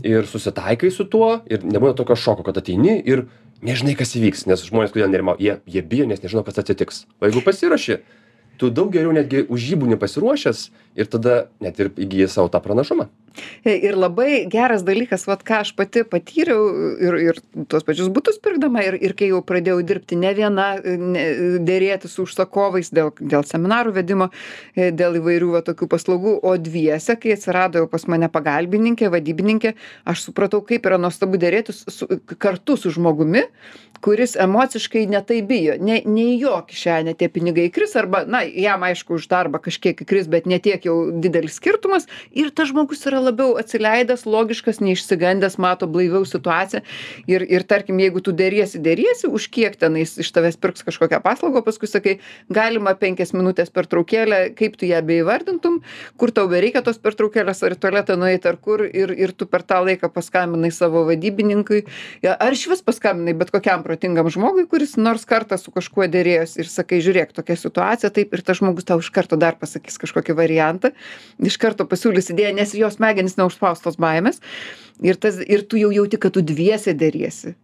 ir 0.07 0.31
susitaikai 0.31 0.93
su 0.95 1.09
tuo 1.11 1.41
ir 1.51 1.67
nebūna 1.67 1.99
tokio 1.99 2.15
šoko 2.15 2.47
kad 2.47 2.63
ateini 2.63 2.95
ir 3.03 3.27
nežinai 3.67 3.99
kas 3.99 4.15
įvyks 4.15 4.47
nes 4.47 4.63
žmonės 4.71 4.95
kodėl 4.95 5.11
nerimauja 5.11 5.43
jie 5.43 5.59
jie 5.75 5.83
bijo 5.83 6.07
nes 6.07 6.23
nežino 6.23 6.47
kas 6.47 6.63
atsitiks. 6.63 7.05
O 7.19 7.27
jeigu 7.27 7.43
pasiruoši 7.43 7.99
tu 8.61 8.71
daug 8.71 8.93
geriau 8.93 9.11
netgi 9.17 9.43
už 9.49 9.67
jį 9.73 9.81
būni 9.83 9.99
pasiruošęs 9.99 10.67
ir 10.95 11.11
tada 11.11 11.49
net 11.65 11.81
ir 11.81 11.91
įgyji 11.91 12.31
savo 12.31 12.53
tą 12.53 12.63
pranašumą 12.63 13.09
ir 13.65 13.97
labai 13.97 14.45
geras 14.51 14.85
dalykas, 14.87 15.27
vat, 15.29 15.43
ką 15.47 15.61
aš 15.65 15.73
pati 15.79 16.03
patyriau 16.09 16.67
ir, 17.01 17.19
ir 17.31 17.41
tuos 17.71 17.85
pačius 17.87 18.11
būtus 18.13 18.41
pirkdama 18.43 18.83
ir, 18.87 18.97
ir 19.01 19.15
kai 19.19 19.31
jau 19.31 19.41
pradėjau 19.47 19.81
dirbti 19.87 20.19
ne 20.21 20.33
viena, 20.37 20.69
ne, 20.85 21.25
dėrėti 21.67 22.11
su 22.11 22.25
užsakovais 22.27 22.93
dėl, 22.95 23.13
dėl 23.21 23.47
seminarų 23.49 23.95
vedimo, 24.01 24.31
e, 24.75 24.91
dėl 24.95 25.21
įvairių 25.21 25.53
va, 25.57 25.65
tokių 25.67 25.91
paslaugų, 25.91 26.37
o 26.47 26.57
dviese, 26.61 27.17
kai 27.21 27.37
atsirado 27.37 27.83
jau 27.83 27.91
pas 27.91 28.07
mane 28.11 28.31
pagalbininkė, 28.33 29.11
vadybininkė, 29.13 29.75
aš 30.11 30.27
supratau, 30.29 30.63
kaip 30.67 30.89
yra 30.89 31.01
nuostabu 31.01 31.41
dėrėti 31.41 31.77
su, 31.77 32.09
kartu 32.41 32.79
su 32.81 32.93
žmogumi, 32.95 33.47
kuris 34.01 34.37
emociškai 34.41 35.05
netai 35.11 35.43
bijo, 35.45 35.75
ne, 35.81 36.01
ne 36.09 36.27
jo 36.41 36.57
kišenę 36.69 37.15
tie 37.21 37.29
pinigai 37.33 37.69
įkris, 37.69 37.93
arba, 38.01 38.23
na, 38.25 38.41
jam 38.45 38.85
aišku 38.87 39.19
už 39.19 39.29
darbą 39.31 39.61
kažkiek 39.63 40.01
įkris, 40.05 40.29
bet 40.33 40.49
netiek 40.49 40.85
jau 40.89 40.97
didelis 41.13 41.59
skirtumas. 41.61 42.09
Ir 42.33 42.49
tas 42.57 42.71
žmogus 42.73 43.05
yra 43.11 43.20
yra 43.21 43.29
labiau 43.29 43.57
atsileidęs 43.61 44.25
logiškas 44.27 44.81
neišsigandęs 44.81 45.59
mato 45.59 45.87
blaiviau 45.87 46.25
situaciją. 46.25 46.83
Ir 47.29 47.43
ir 47.43 47.63
tarkim 47.65 47.99
jeigu 48.01 48.21
tu 48.21 48.33
deriesi 48.33 48.81
deriesi 48.81 49.29
už 49.29 49.49
kiek 49.51 49.77
tenais 49.77 50.17
iš 50.19 50.31
tavęs 50.33 50.57
pirks 50.57 50.85
kažkokią 50.87 51.21
paslaugą 51.23 51.63
paskui 51.65 51.89
sakai 51.89 52.19
galima 52.49 52.95
penkias 52.95 53.33
minutes 53.33 53.71
pertraukėlę 53.71 54.55
kaip 54.57 54.77
tu 54.77 54.87
ją 54.87 55.03
beįvardintum 55.05 55.81
kur 56.17 56.31
tau 56.33 56.49
bereikia 56.49 56.83
tos 56.83 56.99
pertraukėlės 56.99 57.63
ar 57.63 57.77
į 57.77 57.81
tualetą 57.81 58.17
nueit 58.17 58.47
ar 58.47 58.57
kur 58.57 58.85
ir 58.87 59.13
ir 59.13 59.33
tu 59.33 59.47
per 59.47 59.63
tą 59.63 59.83
laiką 59.85 60.11
paskambinai 60.13 60.73
savo 60.73 61.05
vadybininkui. 61.09 61.85
Ar 62.31 62.53
išvis 62.53 62.83
paskambinai 62.83 63.37
bet 63.37 63.53
kokiam 63.53 63.85
protingam 63.85 64.31
žmogui 64.31 64.67
kuris 64.71 64.97
nors 64.97 65.27
kartą 65.29 65.59
su 65.59 65.73
kažkuo 65.75 66.09
derėjosi 66.11 66.61
ir 66.63 66.71
sakai 66.71 67.01
žiūrėk 67.05 67.35
tokia 67.37 67.57
situacija 67.57 68.11
taip 68.15 68.35
ir 68.35 68.45
tas 68.45 68.61
žmogus 68.61 68.89
tau 68.89 69.01
iš 69.01 69.11
karto 69.15 69.37
dar 69.41 69.59
pasakys 69.61 69.99
kažkokį 70.01 70.37
variantą 70.37 70.93
iš 71.41 71.57
karto 71.61 71.87
pasiūlys 71.89 72.33
idėją 72.33 72.55
nes 72.57 72.75
jo 72.77 72.91
smegenys 73.11 73.39
neužspaustos 73.39 73.99
baimės. 74.01 74.41
Ir 75.03 75.17
tas 75.17 75.41
ir 75.41 75.65
tu 75.69 75.79
jau 75.81 75.91
jauti 75.91 76.19
kad 76.21 76.33
tu 76.33 76.43
dviese 76.43 76.95
deriesi. 76.95 77.55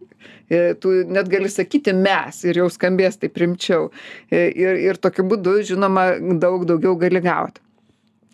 E, 0.49 0.73
tu 0.79 0.89
net 1.05 1.27
gali 1.29 1.49
sakyti 1.49 1.93
mes 1.93 2.43
ir 2.45 2.57
jau 2.57 2.67
skambės 2.69 3.19
taip 3.21 3.37
rimčiau. 3.37 3.91
E, 4.31 4.47
ir 4.49 4.75
ir 4.89 4.97
tokiu 4.97 5.23
būdu 5.27 5.61
žinoma 5.63 6.17
daug 6.39 6.65
daugiau 6.65 6.95
gali 6.97 7.21
gauti 7.21 7.61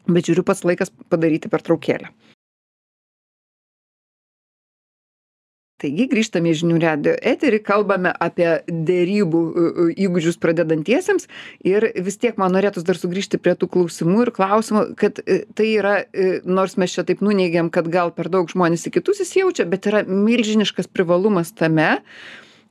bet 0.07 0.27
žiūriu 0.27 0.43
pats 0.43 0.63
laikas 0.67 0.91
padaryti 1.09 1.49
pertraukėlę 1.51 2.09
taigi 5.83 6.07
grįžtame 6.11 6.53
į 6.53 6.59
žinių 6.61 6.79
radijo 6.83 7.15
eterį 7.33 7.59
kalbame 7.65 8.13
apie 8.23 8.49
derybų 8.67 9.41
įgūdžius 10.05 10.39
pradedantiesiems. 10.43 11.27
Ir 11.67 11.89
vis 12.05 12.19
tiek 12.21 12.39
man 12.41 12.55
norėtųs 12.55 12.85
dar 12.87 12.99
sugrįžti 12.99 13.41
prie 13.41 13.55
tų 13.59 13.69
klausimų 13.73 14.27
ir 14.27 14.33
klausimų 14.35 14.85
kad 14.99 15.19
e, 15.25 15.43
tai 15.57 15.69
yra 15.75 15.95
e, 16.05 16.39
nors 16.45 16.77
mes 16.79 16.95
čia 16.95 17.05
taip 17.07 17.23
nuneigiam 17.25 17.71
kad 17.73 17.89
gal 17.91 18.13
per 18.15 18.31
daug 18.33 18.51
žmonės 18.51 18.87
į 18.87 18.95
kitus 18.99 19.23
įsijaučia 19.25 19.67
bet 19.69 19.89
yra 19.91 20.03
milžiniškas 20.07 20.89
privalumas 20.91 21.53
tame 21.57 21.97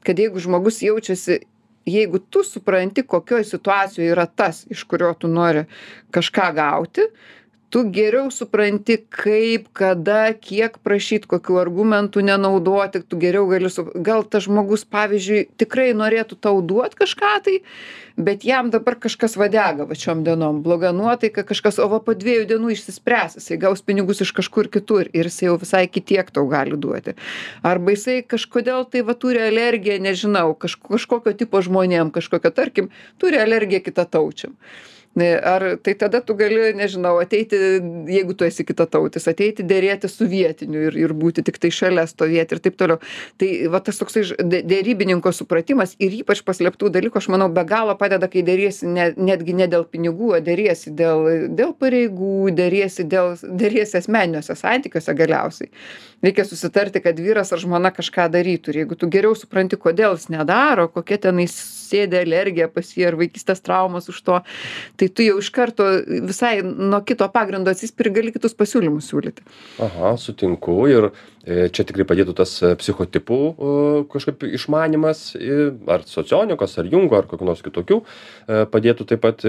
kad 0.07 0.19
jeigu 0.19 0.43
žmogus 0.43 0.81
jaučiasi 0.83 1.43
jeigu 1.87 2.19
tu 2.19 2.45
supranti 2.47 3.03
kokioj 3.03 3.45
situacijoj 3.45 4.13
yra 4.15 4.27
tas 4.27 4.65
iš 4.71 4.85
kurio 4.89 5.13
tu 5.19 5.29
nori 5.29 5.67
kažką 6.15 6.53
gauti 6.57 7.09
tu 7.73 7.83
geriau 7.89 8.29
supranti 8.31 8.99
kaip 9.09 9.71
kada 9.73 10.35
kiek 10.37 10.77
prašyt 10.85 11.25
kokių 11.31 11.57
argumentų 11.63 12.21
nenaudoti 12.29 13.01
tu 13.09 13.17
geriau 13.23 13.47
gali 13.49 13.71
su 13.73 13.87
gal 14.09 14.27
tas 14.29 14.45
žmogus 14.45 14.85
pavyzdžiui 14.93 15.47
tikrai 15.63 15.93
norėtų 15.97 16.37
tau 16.45 16.61
duot 16.61 16.99
kažką 16.99 17.33
tai 17.47 17.57
bet 18.17 18.45
jam 18.45 18.69
dabar 18.71 18.99
kažkas 19.01 19.39
va 19.41 19.49
dega 19.49 19.87
vat 19.89 20.01
šiom 20.05 20.21
dienom. 20.27 20.61
Bloga 20.63 20.93
nuotaika 20.93 21.47
kažkas 21.49 21.81
o 21.81 21.89
va 21.89 22.03
po 22.05 22.13
dviejų 22.13 22.45
dienų 22.53 22.75
išsispręs 22.77 23.39
jisai 23.41 23.59
gaus 23.65 23.81
pinigus 23.81 24.21
iš 24.21 24.35
kažkur 24.37 24.69
kitur 24.73 25.09
ir 25.09 25.33
jisai 25.33 25.49
jau 25.49 25.59
visai 25.63 25.87
kitiek 25.89 26.29
tau 26.29 26.45
gali 26.53 26.77
duoti. 26.77 27.17
Arba 27.65 27.97
jisai 27.97 28.21
kažkodėl 28.21 28.85
tai 28.93 29.05
va 29.09 29.17
turi 29.17 29.41
alergiją 29.49 29.97
nežinau 30.05 30.53
kaž 30.53 30.77
kažkokio 30.77 31.33
tipo 31.41 31.65
žmonėm 31.65 32.13
kažkokio 32.13 32.53
tarkim 32.53 32.93
turi 33.17 33.41
alergiją 33.41 33.81
kitataučiam 33.89 34.59
ar 35.21 35.77
tai 35.83 35.95
tada 35.95 36.21
tu 36.21 36.35
gali 36.35 36.73
nežinau 36.75 37.19
ateiti 37.21 37.57
jeigu 38.09 38.35
tu 38.35 38.45
esi 38.45 38.65
kitatautis 38.65 39.29
ateiti 39.29 39.63
derėtis 39.63 40.17
su 40.17 40.29
vietiniu 40.29 40.87
ir 40.89 40.97
ir 40.97 41.13
būti 41.13 41.45
tiktai 41.45 41.71
šalia 41.71 42.07
stovėti 42.09 42.57
ir 42.57 42.63
taip 42.65 42.79
toliau. 42.81 43.01
Tai 43.39 43.49
va 43.73 43.81
tas 43.85 44.01
toksai 44.01 44.25
de 44.41 44.63
derybininko 44.65 45.33
supratimas 45.37 45.95
ir 45.99 46.17
ypač 46.23 46.41
paslėptų 46.47 46.89
dalykų 46.97 47.21
aš 47.21 47.29
manau 47.35 47.51
be 47.53 47.65
galo 47.69 47.97
padeda 48.01 48.29
kai 48.33 48.45
deriesi 48.47 48.89
ne 48.89 49.11
netgi 49.17 49.57
ne 49.59 49.69
dėl 49.69 49.85
pinigų 49.85 50.33
o 50.39 50.41
deriesi 50.41 50.95
dėl 50.97 51.49
dėl 51.53 51.77
pareigų 51.77 52.49
deriesi 52.57 53.05
dėl 53.05 53.37
deriesi 53.45 54.01
asmeniniuose 54.01 54.57
santykiuose 54.57 55.17
galiausiai 55.19 55.71
reikia 56.23 56.45
susitarti 56.47 57.03
kad 57.03 57.19
vyras 57.19 57.53
ar 57.53 57.61
žmona 57.63 57.93
kažką 57.95 58.29
darytų. 58.33 58.73
Ir 58.73 58.83
jeigu 58.83 58.99
tu 58.99 59.09
geriau 59.13 59.37
supranti 59.39 59.79
kodėl 59.81 60.17
jis 60.17 60.29
nedaro 60.33 60.89
kokia 60.93 61.19
tenais 61.29 61.55
sėdi 61.93 62.21
alergija 62.23 62.69
pas 62.73 62.89
jį 62.97 63.09
ar 63.11 63.19
vaikystės 63.21 63.63
traumos 63.65 64.09
už 64.13 64.21
to 64.25 64.39
tai 65.01 65.09
tu 65.09 65.27
jau 65.27 65.39
iš 65.43 65.51
karto 65.55 65.89
visai 66.29 66.55
nuo 66.63 67.03
kito 67.07 67.29
pagrindo 67.33 67.73
atsispiri 67.73 68.15
gali 68.15 68.35
kitus 68.35 68.57
pasiūlymus 68.59 69.11
siūlyti. 69.13 69.45
Aha 69.83 70.15
sutinku. 70.21 70.79
Ir 70.91 71.11
čia 71.45 71.87
tikrai 71.87 72.07
padėtų 72.07 72.35
tas 72.39 72.55
e, 72.63 72.73
psichotipų 72.79 73.39
kažkaip 74.13 74.45
išmanymas 74.47 75.25
ar 75.91 76.05
socionikos 76.07 76.77
ar 76.79 76.91
jungo 76.91 77.19
ar 77.19 77.27
kokių 77.31 77.49
nors 77.49 77.65
kitokių 77.67 77.99
e, 78.03 78.63
padėtų 78.71 79.09
taip 79.13 79.25
pat. 79.25 79.47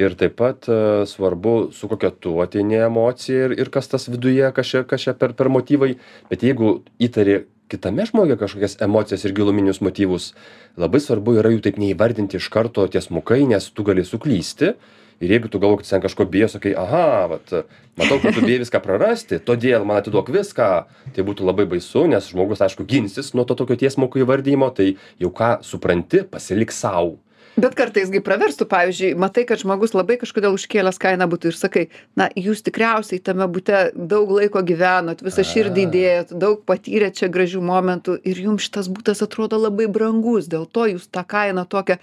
Ir 0.00 0.14
taip 0.16 0.36
pat 0.38 0.64
svarbu 1.10 1.72
su 1.76 1.88
kokia 1.90 2.12
tu 2.14 2.36
ateini 2.40 2.78
emocija 2.86 3.48
ir 3.48 3.54
ir 3.58 3.70
kas 3.72 3.90
tas 3.90 4.06
viduje 4.08 4.46
kas 4.54 4.68
čia 4.70 4.84
kas 4.88 5.02
čia 5.06 5.14
per 5.18 5.34
per 5.36 5.50
motyvai. 5.52 5.96
Bet 6.30 6.44
jeigu 6.46 6.80
įtari 7.02 7.42
kitame 7.70 8.06
žmoguje 8.06 8.38
kažkokias 8.40 8.78
emocijas 8.82 9.24
ir 9.24 9.34
giluminius 9.36 9.80
motyvus 9.84 10.32
labai 10.80 11.00
svarbu 11.02 11.36
yra 11.40 11.52
jų 11.54 11.62
taip 11.66 11.78
neįvardinti 11.82 12.40
iš 12.40 12.48
karto 12.52 12.86
tiesmukai 12.90 13.42
nes 13.50 13.70
tu 13.74 13.86
gali 13.86 14.04
suklysti 14.06 14.74
ir 15.20 15.30
jeigu 15.36 15.48
tu 15.48 15.60
galvoji 15.60 15.80
kad 15.80 15.86
jis 15.86 15.94
ten 15.94 16.04
kažko 16.04 16.24
bijo 16.24 16.48
sakai 16.48 16.74
aha 16.76 17.26
vat 17.34 17.52
matau 17.96 18.20
kad 18.22 18.34
tu 18.34 18.44
bijai 18.44 18.60
viską 18.64 18.82
prarasti 18.82 19.40
todėl 19.44 19.84
man 19.84 20.00
atiduok 20.00 20.32
viską. 20.32 20.68
Tai 21.14 21.24
būtų 21.26 21.46
labai 21.46 21.66
baisu 21.68 22.06
nes 22.10 22.30
žmogus 22.32 22.62
aišku 22.64 22.86
ginsis 22.88 23.34
nuo 23.34 23.44
to 23.44 23.54
tokio 23.58 23.76
tiesmuko 23.76 24.20
įvardijimo 24.22 24.70
tai 24.74 24.94
jau 25.20 25.32
ką 25.34 25.58
supranti 25.66 26.24
pasilik 26.24 26.72
sau. 26.72 27.18
Bet 27.60 27.74
kartais 27.74 28.08
gi 28.12 28.20
praverstų 28.22 28.64
pavyzdžiui 28.70 29.10
matai 29.18 29.42
kad 29.48 29.60
žmogus 29.60 29.92
labai 29.92 30.14
kažkodėl 30.20 30.54
užkėlęs 30.54 31.00
kainą 31.02 31.26
butui 31.28 31.50
ir 31.50 31.58
sakai 31.58 31.82
na 32.16 32.28
jūs 32.38 32.62
tikriausiai 32.64 33.20
tame 33.26 33.44
bute 33.50 33.90
daug 33.94 34.30
laiko 34.30 34.62
gyvenot 34.64 35.20
visą 35.26 35.44
širdį 35.44 35.84
įdėjot 35.88 36.32
daug 36.40 36.62
patyrėt 36.64 37.18
čia 37.18 37.28
gražių 37.32 37.60
momentų 37.66 38.20
ir 38.22 38.40
jums 38.46 38.68
šitas 38.68 38.88
butas 38.88 39.20
atrodo 39.26 39.58
labai 39.58 39.90
brangus 39.90 40.46
dėl 40.48 40.68
to 40.70 40.86
jūs 40.94 41.10
tą 41.10 41.26
kainą 41.26 41.66
tokią 41.66 41.98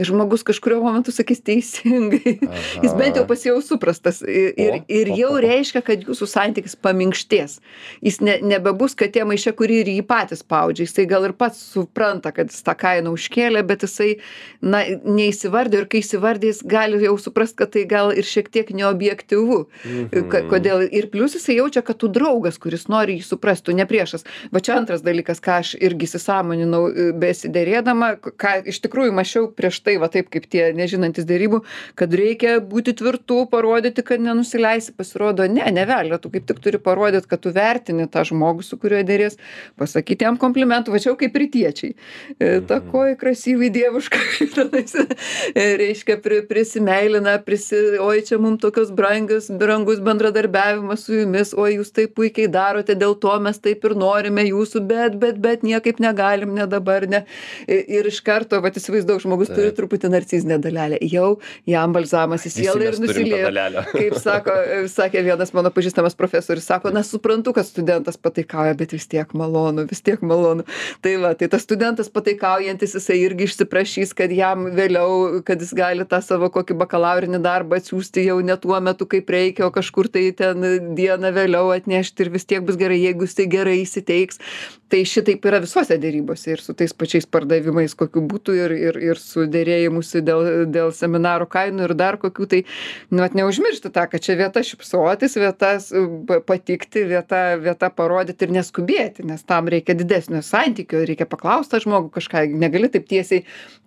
ir 0.00 0.08
žmogus 0.08 0.44
kažkuriuo 0.46 0.80
momentu 0.84 1.12
sakys 1.12 1.42
teisingai. 1.44 2.38
Jis 2.82 2.94
bent 2.96 3.18
jau 3.18 3.26
pasijaus 3.28 3.68
suprastas. 3.68 4.22
Ir 4.24 4.80
ir 4.88 5.12
jau 5.18 5.34
reiškia 5.42 5.82
kad 5.84 6.06
jūsų 6.08 6.28
santykis 6.30 6.76
paminkštės. 6.80 7.58
Jis 8.04 8.20
ne 8.24 8.38
nebebus 8.40 8.96
katė 8.98 9.26
maiše 9.28 9.52
kuri 9.56 9.80
ir 9.82 9.90
jį 9.92 10.04
patį 10.08 10.40
spaudžia 10.40 10.86
jisai 10.86 11.06
gal 11.10 11.26
ir 11.28 11.34
pats 11.36 11.60
supranta 11.74 12.32
kad 12.34 12.52
jis 12.52 12.64
tą 12.66 12.74
kainą 12.80 13.12
užkėlė 13.16 13.62
bet 13.68 13.84
jisai 13.84 14.10
na 14.62 14.82
neįsivardijo 15.04 15.84
ir 15.84 15.90
kai 15.92 16.02
įsivardija 16.04 16.54
jis 16.54 16.62
gali 16.64 17.02
jau 17.04 17.16
suprast 17.20 17.58
kad 17.60 17.74
tai 17.74 17.84
gal 17.90 18.14
ir 18.14 18.26
šiek 18.26 18.48
tiek 18.52 18.72
neobjektyvu. 18.72 19.60
Ka 20.32 20.44
kodėl 20.50 20.86
ir 20.88 21.10
plius 21.12 21.36
jisai 21.36 21.58
jaučia 21.58 21.84
kad 21.84 22.00
tu 22.00 22.08
draugas 22.08 22.58
kuris 22.62 22.88
nori 22.92 23.18
jį 23.20 23.28
suprast 23.32 23.66
tu 23.68 23.76
ne 23.76 23.86
priešas. 23.88 24.24
Va 24.54 24.64
čia 24.64 24.78
antras 24.80 25.04
dalykas 25.04 25.42
ką 25.44 25.60
aš 25.60 25.74
irgi 25.80 26.08
įsisąmoninau 26.08 27.12
besiderėdama 27.20 28.14
ką 28.20 28.56
iš 28.70 28.80
tikrųjų 28.86 29.14
mąsčiau 29.16 29.50
prieš 29.56 29.82
tai 29.84 29.89
tai 29.90 29.98
va 30.02 30.08
taip 30.12 30.30
kaip 30.30 30.46
tie 30.50 30.70
nežinantys 30.76 31.26
derybų 31.26 31.62
kad 31.98 32.14
reikia 32.14 32.58
būti 32.62 32.94
tvirtu 33.00 33.42
parodyti 33.50 34.04
kad 34.06 34.22
nenusileisi. 34.22 34.94
Pasirodo 34.96 35.46
ne 35.50 35.66
nė 35.74 35.86
velnio 35.88 36.18
tu 36.22 36.30
kaip 36.32 36.46
tik 36.46 36.60
turi 36.62 36.78
parodyt 36.82 37.26
kad 37.30 37.42
tu 37.42 37.52
vertini 37.54 38.06
tą 38.10 38.22
žmogų 38.28 38.64
su 38.66 38.78
kuriuo 38.80 39.02
deries 39.06 39.38
pasakyt 39.80 40.22
jam 40.26 40.38
komplimentų 40.40 40.94
va 40.94 41.00
čia 41.02 41.10
jau 41.10 41.16
kaip 41.20 41.38
rytiečiai. 41.42 41.94
E, 42.38 42.50
takoj 42.70 43.16
krasyvai 43.20 43.70
dievuška 43.74 44.20
tenais 44.56 44.94
e, 44.94 45.66
reiškia 45.80 46.18
pri 46.22 46.42
prisimeilina 46.46 47.38
prisi 47.44 47.80
oi 48.00 48.22
čia 48.26 48.38
mum 48.42 48.58
tokios 48.60 48.92
brangios 48.94 49.50
brangus 49.50 50.02
bendradarbiavimas 50.04 51.06
su 51.06 51.18
jumis 51.22 51.54
oi 51.56 51.78
jūs 51.78 51.92
taip 51.96 52.14
puikiai 52.18 52.50
darote 52.52 52.94
dėl 52.98 53.16
to 53.22 53.34
mes 53.42 53.58
taip 53.62 53.86
ir 53.88 53.96
norime 53.98 54.46
jūsų 54.46 54.84
bet 54.86 55.18
bet 55.22 55.40
bet 55.42 55.66
niekaip 55.66 56.02
negalim 56.02 56.54
ne 56.58 56.68
dabar 56.70 57.08
ne. 57.10 57.24
Ir 57.66 58.06
iš 58.10 58.20
karto 58.26 58.60
vat 58.62 58.76
įsivaizduok 58.78 59.24
žmogus 59.24 59.50
turi 59.52 59.72
truputį 59.80 60.12
narcizinę 60.14 60.60
dalelę 60.62 61.00
jau 61.10 61.32
jam 61.68 61.96
balzamas 61.96 62.46
į 62.48 62.54
sielą 62.58 62.88
ir 62.90 63.00
nusilieja 63.02 63.84
kaip 64.00 64.16
sako 64.20 64.56
sakė 64.92 65.24
vienas 65.26 65.54
mano 65.56 65.72
pažįstamas 65.74 66.16
profesorius 66.18 66.68
sako 66.70 66.92
na 66.94 67.02
suprantu 67.06 67.54
kad 67.56 67.68
studentas 67.68 68.20
pataikauja 68.20 68.76
bet 68.78 68.94
vis 68.96 69.08
tiek 69.10 69.34
malonu 69.36 69.86
vis 69.90 70.02
tiek 70.04 70.22
malonu. 70.22 70.66
Tai 71.04 71.14
va 71.24 71.32
tai 71.38 71.48
tas 71.52 71.64
studentas 71.66 72.10
pataikaujantis 72.12 72.96
jisai 72.98 73.18
irgi 73.24 73.48
išsiprašys 73.48 74.14
kad 74.16 74.32
jam 74.34 74.68
vėliau 74.76 75.40
kad 75.46 75.62
jis 75.62 75.72
gali 75.76 76.06
tą 76.08 76.20
savo 76.24 76.50
kokį 76.52 76.76
bakalaurinį 76.80 77.42
darbą 77.44 77.80
atsiųsti 77.80 78.26
jau 78.28 78.38
ne 78.44 78.56
tuo 78.60 78.80
metu 78.84 79.08
kaip 79.10 79.30
reikia 79.30 79.66
o 79.66 79.72
kažkur 79.74 80.10
tai 80.12 80.28
ten 80.36 80.94
dieną 80.98 81.32
vėliau 81.36 81.72
atnešti 81.76 82.26
ir 82.26 82.34
vis 82.36 82.46
tiek 82.48 82.64
bus 82.66 82.78
gerai 82.80 83.00
jeigu 83.00 83.28
jisai 83.28 83.48
gerai 83.50 83.80
įsiteiks 83.84 84.40
tai 84.90 85.00
šitaip 85.06 85.44
yra 85.46 85.60
visose 85.62 85.96
derybose 86.00 86.54
ir 86.54 86.62
su 86.62 86.74
tais 86.76 86.92
pačiais 86.96 87.26
pardavimais 87.30 87.94
kokių 87.98 88.22
būtų 88.32 88.56
ir 88.58 88.74
ir 88.76 89.00
ir 89.10 89.20
su 89.22 89.46
derėjimusi 89.50 90.22
dėl 90.26 90.46
dėl 90.70 90.92
seminarų 90.96 91.48
kainų 91.50 91.88
ir 91.88 91.96
dar 91.98 92.18
kokių. 92.20 92.48
Tai 92.50 92.62
nu 93.14 93.24
vat 93.24 93.36
neužmiršti 93.38 93.92
tą 93.94 94.06
kad 94.10 94.24
čia 94.24 94.38
vieta 94.40 94.64
šypsotis 94.66 95.38
vieta 95.40 95.74
s 95.78 95.94
pa 96.28 96.40
patikti 96.44 97.04
vieta 97.08 97.42
vieta 97.60 97.90
parodyt 97.94 98.42
ir 98.42 98.54
neskubėti 98.58 99.26
nes 99.28 99.44
tam 99.46 99.70
reikia 99.70 99.96
didesnio 99.98 100.42
santykio 100.46 101.04
reikia 101.06 101.28
paklaust 101.30 101.72
tą 101.72 101.82
žmogų 101.84 102.10
kažką 102.18 102.48
negali 102.58 102.90
taip 102.90 103.06
tiesiai 103.10 103.44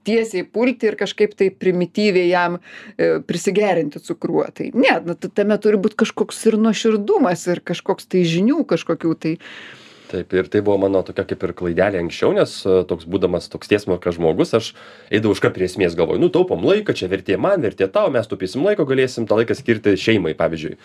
tiesiai 0.07 0.43
pulti 0.43 0.89
ir 0.89 0.97
kažkaip 0.99 1.35
tai 1.39 1.49
primityviai 1.51 2.27
jam 2.29 2.57
e, 2.59 3.19
prisigerinti 3.27 4.01
cukruo. 4.03 4.45
Tai 4.55 4.71
ne 4.75 4.97
nu 5.05 5.15
tame 5.15 5.57
turi 5.63 5.79
būt 5.81 5.95
kažkoks 6.03 6.43
ir 6.49 6.59
nuoširdumas 6.61 7.47
ir 7.51 7.63
kažkoks 7.65 8.09
tai 8.11 8.25
žinių 8.27 8.63
kažkokių 8.69 9.15
tai 9.25 9.37
taip 10.13 10.33
ir 10.37 10.49
tai 10.53 10.61
buvo 10.65 10.77
mano 10.85 11.01
tokia 11.05 11.25
kaip 11.29 11.43
ir 11.47 11.55
klaidelė 11.57 12.01
anksčiau 12.03 12.33
nes 12.37 12.55
e, 12.65 12.77
toks 12.89 13.07
būdamas 13.09 13.49
toks 13.53 13.71
tiesmukas 13.71 14.19
žmogus 14.19 14.53
aš 14.59 14.71
eidavau 15.09 15.35
iškart 15.37 15.57
prie 15.57 15.67
esmės 15.69 15.97
galvoju 15.99 16.21
nu 16.21 16.29
taupom 16.33 16.63
laiką 16.69 16.95
čia 16.97 17.09
vertė 17.11 17.39
man 17.41 17.65
vertė 17.65 17.89
tau 17.91 18.13
mes 18.13 18.29
taupysim 18.29 18.65
laiko 18.67 18.85
galėsim 18.89 19.27
tą 19.29 19.41
laiką 19.41 19.57
skirti 19.57 19.97
šeimai 19.99 20.35
pavyzdžiui. 20.39 20.77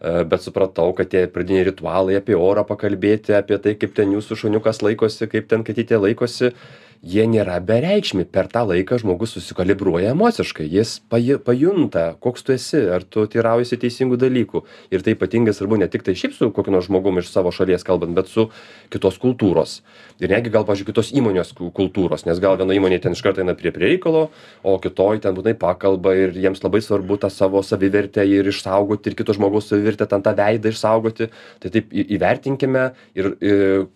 E, 0.00 0.12
bet 0.24 0.44
supratau 0.46 0.94
kad 0.96 1.10
tie 1.12 1.26
pradiniai 1.28 1.68
ritualai 1.68 2.16
apie 2.20 2.36
orą 2.38 2.64
pakalbėti 2.68 3.36
apie 3.36 3.58
tai 3.60 3.76
kaip 3.76 3.92
ten 3.98 4.14
jūsų 4.16 4.38
šuniukas 4.44 4.80
laikosi 4.86 5.28
kaip 5.28 5.50
ten 5.50 5.66
katytė 5.66 6.00
laikosi 6.00 6.54
jie 7.00 7.24
nėra 7.24 7.56
bereikšmiai 7.64 8.26
per 8.28 8.48
tą 8.52 8.66
laiką 8.68 8.98
žmogus 9.00 9.32
susikalibruoja 9.36 10.12
emociškai. 10.12 10.66
Jis 10.68 10.98
paju 11.08 11.38
pajunta 11.44 12.04
koks 12.20 12.44
tu 12.44 12.52
esi 12.52 12.82
ar 12.92 13.06
tu 13.08 13.24
teiraujiesi 13.30 13.78
teisingų 13.80 14.18
dalykų. 14.20 14.62
Ir 14.92 15.04
tai 15.04 15.14
ypatingai 15.16 15.54
svarbu 15.56 15.80
ne 15.80 15.88
tiktai 15.88 16.14
šiaip 16.18 16.36
su 16.36 16.50
kokiu 16.52 16.74
nors 16.74 16.90
žmogum 16.90 17.22
iš 17.22 17.30
savo 17.32 17.52
šalies 17.54 17.86
kalbant 17.88 18.12
bet 18.16 18.28
su 18.28 18.50
kitos 18.92 19.16
kultūros. 19.22 19.80
Ir 20.20 20.28
netgi 20.32 20.52
gal 20.52 20.66
pavyzdžiui 20.68 20.90
kitos 20.90 21.12
įmonės 21.16 21.54
kultūros 21.56 22.26
nes 22.28 22.42
gal 22.42 22.58
vienoj 22.60 22.76
įmonėj 22.76 23.02
ten 23.06 23.16
iš 23.16 23.24
karto 23.24 23.40
eina 23.40 23.56
prie 23.56 23.72
prie 23.72 23.94
reikalo 23.94 24.26
o 24.62 24.76
kitoj 24.82 25.22
ten 25.24 25.36
būtinai 25.36 25.56
pakalba 25.56 26.12
ir 26.18 26.36
jiems 26.36 26.60
labai 26.64 26.82
svarbu 26.84 27.16
tą 27.22 27.32
savo 27.32 27.64
savivertę 27.64 28.26
ir 28.28 28.52
išsaugoti 28.52 29.08
ir 29.08 29.16
kito 29.16 29.36
žmogaus 29.36 29.70
savivertę 29.72 30.08
ten 30.10 30.20
tą 30.20 30.36
veidą 30.36 30.74
išsaugoti. 30.74 31.30
Tai 31.64 31.72
taip 31.72 31.88
įvertinkime 31.96 32.90
ir 33.16 33.32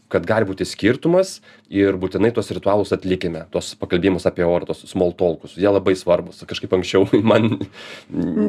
kad 0.08 0.24
gali 0.28 0.48
būti 0.48 0.64
skirtumas 0.68 1.40
ir 1.68 1.98
būtinai 2.00 2.30
tuos 2.34 2.50
ritualus 2.54 2.93
atlikime 2.96 3.44
tuos 3.54 3.72
pakalbėjimus 3.80 4.26
apie 4.30 4.46
orą 4.46 4.68
tuos 4.70 4.84
smoltolkus 4.90 5.56
jie 5.60 5.70
labai 5.70 5.96
svarbūs. 5.98 6.42
Kažkaip 6.48 6.74
anksčiau 6.78 7.06
man 7.30 7.60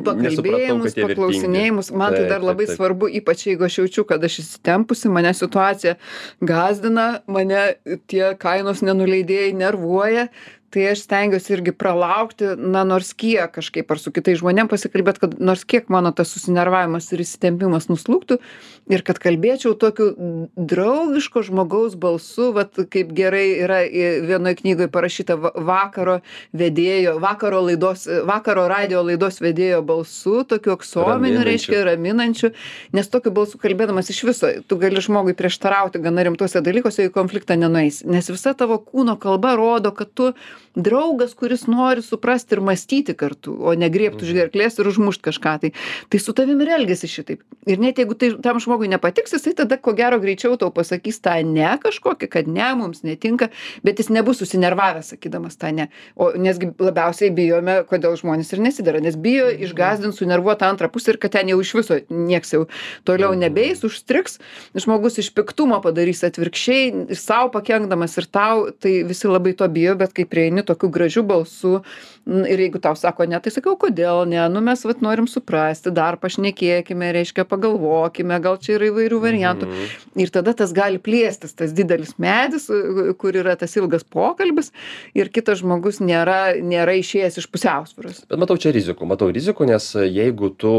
pakalbėjimus 0.07 0.97
paklausinėjimus 0.97 1.93
man 1.95 2.17
tai 2.17 2.25
dar 2.31 2.45
labai 2.45 2.69
svarbu 2.71 3.09
ypač 3.21 3.47
jeigu 3.49 3.67
aš 3.67 3.79
jaučiu 3.83 4.07
kad 4.09 4.23
aš 4.25 4.41
įsitempusi 4.43 5.11
mane 5.13 5.33
situacija 5.35 5.97
gąsdina 6.45 7.07
mane 7.27 7.65
tie 8.11 8.33
kainos 8.39 8.83
nenuleidėjai 8.85 9.55
nervuoja 9.57 10.29
tai 10.75 10.89
aš 10.91 11.05
stengiuosi 11.05 11.53
irgi 11.55 11.71
pralaukti 11.75 12.51
na 12.59 12.83
nors 12.87 13.13
kiek 13.15 13.53
kažkaip 13.55 13.91
ar 13.91 14.01
su 14.01 14.11
kitais 14.15 14.41
žmonėm 14.41 14.67
pasikalbėt 14.71 15.21
kad 15.21 15.37
nors 15.39 15.63
kiek 15.63 15.87
mano 15.93 16.11
tas 16.15 16.33
susinervavimas 16.35 17.07
ir 17.15 17.23
įsitempimas 17.23 17.87
nuslūgtų 17.91 18.41
ir 18.91 19.03
kad 19.05 19.19
kalbėčiau 19.21 19.73
tokiu 19.79 20.11
draugiško 20.55 21.45
žmogaus 21.47 21.95
balsu 21.99 22.51
vat 22.55 22.77
kaip 22.93 23.13
gerai 23.17 23.45
yra 23.65 23.79
vienoj 24.25 24.55
knygoj 24.61 24.89
parašyta 24.93 25.37
va 25.41 25.51
vakaro 25.55 26.19
vedėjo 26.53 27.17
vakaro 27.23 27.63
laidos 27.69 28.05
vakaro 28.27 28.67
radijo 28.71 29.01
laidos 29.07 29.41
vedėjo 29.41 29.81
balsu 29.85 30.43
tokiu 30.47 30.75
aksominiu 30.75 31.45
reiškia 31.47 31.83
raminančiu 31.89 32.51
nes 32.95 33.09
tokiu 33.09 33.33
balsu 33.35 33.61
kalbėdamas 33.61 34.11
iš 34.13 34.23
viso 34.29 34.51
tu 34.67 34.77
gali 34.81 35.01
žmogui 35.01 35.35
prieštarauti 35.37 36.01
gana 36.03 36.25
rimtuose 36.27 36.61
dalykuose 36.65 37.07
į 37.07 37.13
konfliktą 37.15 37.57
nenueisi. 37.59 38.05
Nes 38.09 38.29
visa 38.31 38.53
tavo 38.57 38.77
kūno 38.81 39.17
kalba 39.21 39.55
rodo 39.59 39.91
kad 39.95 40.11
tu 40.13 40.31
draugas 40.75 41.33
kuris 41.39 41.65
nori 41.71 42.03
suprast 42.03 42.51
ir 42.51 42.61
mąstyti 42.65 43.15
kartu 43.17 43.55
o 43.55 43.73
ne 43.79 43.89
griebt 43.89 44.21
už 44.21 44.33
gerklės 44.35 44.79
ir 44.79 44.89
užmušt 44.91 45.23
kažką 45.25 45.55
tai. 45.63 45.71
Tai 46.11 46.19
su 46.19 46.35
tavim 46.35 46.61
ir 46.61 46.73
elgiasi 46.77 47.09
šitaip. 47.11 47.43
Ir 47.65 47.81
net 47.81 48.01
jeigu 48.01 48.17
tai 48.19 48.33
tam 48.43 48.59
žmogui 48.59 48.74
nepatiks 48.83 49.33
jisai 49.35 49.53
tada 49.55 49.77
ko 49.77 49.93
gero 49.97 50.19
greičiau 50.19 50.57
tau 50.59 50.71
pasakys 50.75 51.21
tą 51.23 51.37
ne 51.47 51.75
kažkokį 51.81 52.29
kad 52.31 52.47
ne 52.51 52.67
mums 52.75 53.03
netinka 53.07 53.49
bet 53.85 53.99
jis 54.01 54.11
nebus 54.13 54.41
susinervavęs 54.43 55.13
sakydamas 55.13 55.57
tą 55.61 55.71
ne. 55.75 55.87
O 56.15 56.31
nesgi 56.39 56.71
labiausiai 56.79 57.31
bijome 57.35 57.77
kodėl 57.89 58.17
žmonės 58.19 58.51
ir 58.53 58.63
nesidera 58.65 59.01
nes 59.03 59.15
bijo 59.15 59.47
išgąsdint 59.67 60.17
sunervuot 60.17 60.59
tą 60.61 60.71
antrą 60.73 60.89
pusę 60.91 61.13
ir 61.13 61.19
kad 61.21 61.35
ten 61.37 61.51
jau 61.51 61.59
iš 61.63 61.73
viso 61.79 61.99
nieks 62.09 62.53
jau 62.55 62.65
toliau 63.07 63.33
nebeis 63.37 63.83
užstrigs 63.87 64.39
žmogus 64.75 65.19
iš 65.23 65.31
piktumo 65.35 65.79
padarys 65.83 66.23
atvirkščiai 66.27 67.15
sau 67.19 67.49
pakenkdamas 67.53 68.17
ir 68.19 68.29
tau 68.31 68.69
tai 68.71 68.97
visi 69.07 69.31
labai 69.31 69.55
to 69.57 69.67
bijo 69.71 69.95
bet 69.99 70.15
kai 70.17 70.27
prieini 70.29 70.65
tokiu 70.67 70.89
gražiu 70.89 71.23
balsu 71.23 71.81
ir 72.25 72.61
jeigu 72.65 72.81
tau 72.81 72.95
sako 72.97 73.27
ne 73.29 73.37
tai 73.39 73.53
sakai 73.53 73.71
o 73.71 73.77
kodėl 73.79 74.23
ne? 74.29 74.39
Nu 74.49 74.61
mes 74.65 74.81
vat 74.87 75.01
norim 75.05 75.27
suprasti 75.29 75.93
dar 75.93 76.17
pašnekėkime 76.21 77.11
reiškia 77.13 77.45
pagalvokime 77.45 78.39
gal 78.41 78.57
čia 78.61 78.79
yra 78.79 78.89
įvairių 78.89 79.19
variantų. 79.21 79.69
Ir 80.17 80.33
tada 80.33 80.55
tas 80.57 80.73
gali 80.75 80.97
plėstis 81.01 81.53
tas 81.57 81.73
didelis 81.75 82.15
medis 82.21 82.65
kur 83.21 83.37
yra 83.37 83.53
tas 83.59 83.75
ilgas 83.77 84.03
pokalbis 84.03 84.71
ir 85.13 85.29
kitas 85.33 85.61
žmogus 85.61 86.01
nėra 86.01 86.57
nėra 86.57 86.97
išėjęs 86.97 87.37
iš 87.43 87.49
pusiausvyros. 87.53 88.23
Bet 88.31 88.41
matau 88.41 88.57
čia 88.57 88.73
rizikų 88.73 89.09
matau 89.09 89.29
rizikų 89.33 89.69
nes 89.69 89.91
jeigu 89.93 90.49
tu 90.57 90.73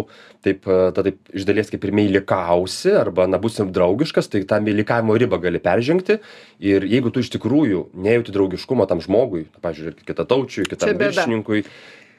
taip 0.47 0.67
ta 0.67 1.07
taip 1.07 1.31
iš 1.31 1.47
dalies 1.47 1.71
kaip 1.71 1.87
ir 1.87 1.95
meilikausi 1.95 2.91
arba 2.99 3.29
na 3.31 3.39
būsim 3.43 3.71
draugiškas 3.75 4.33
tai 4.35 4.43
tą 4.49 4.59
meilikavimo 4.67 5.15
ribą 5.15 5.39
gali 5.43 5.63
peržengti. 5.63 6.19
Ir 6.59 6.83
jeigu 6.89 7.15
tu 7.15 7.23
iš 7.23 7.31
tikrųjų 7.37 7.87
nejauti 7.95 8.35
draugiškumo 8.35 8.87
tam 8.91 8.99
žmogui 9.05 9.47
pavyzdžiui 9.63 10.07
kitataučiui 10.07 10.67
kitam 10.71 10.97
viršininkui 10.99 11.36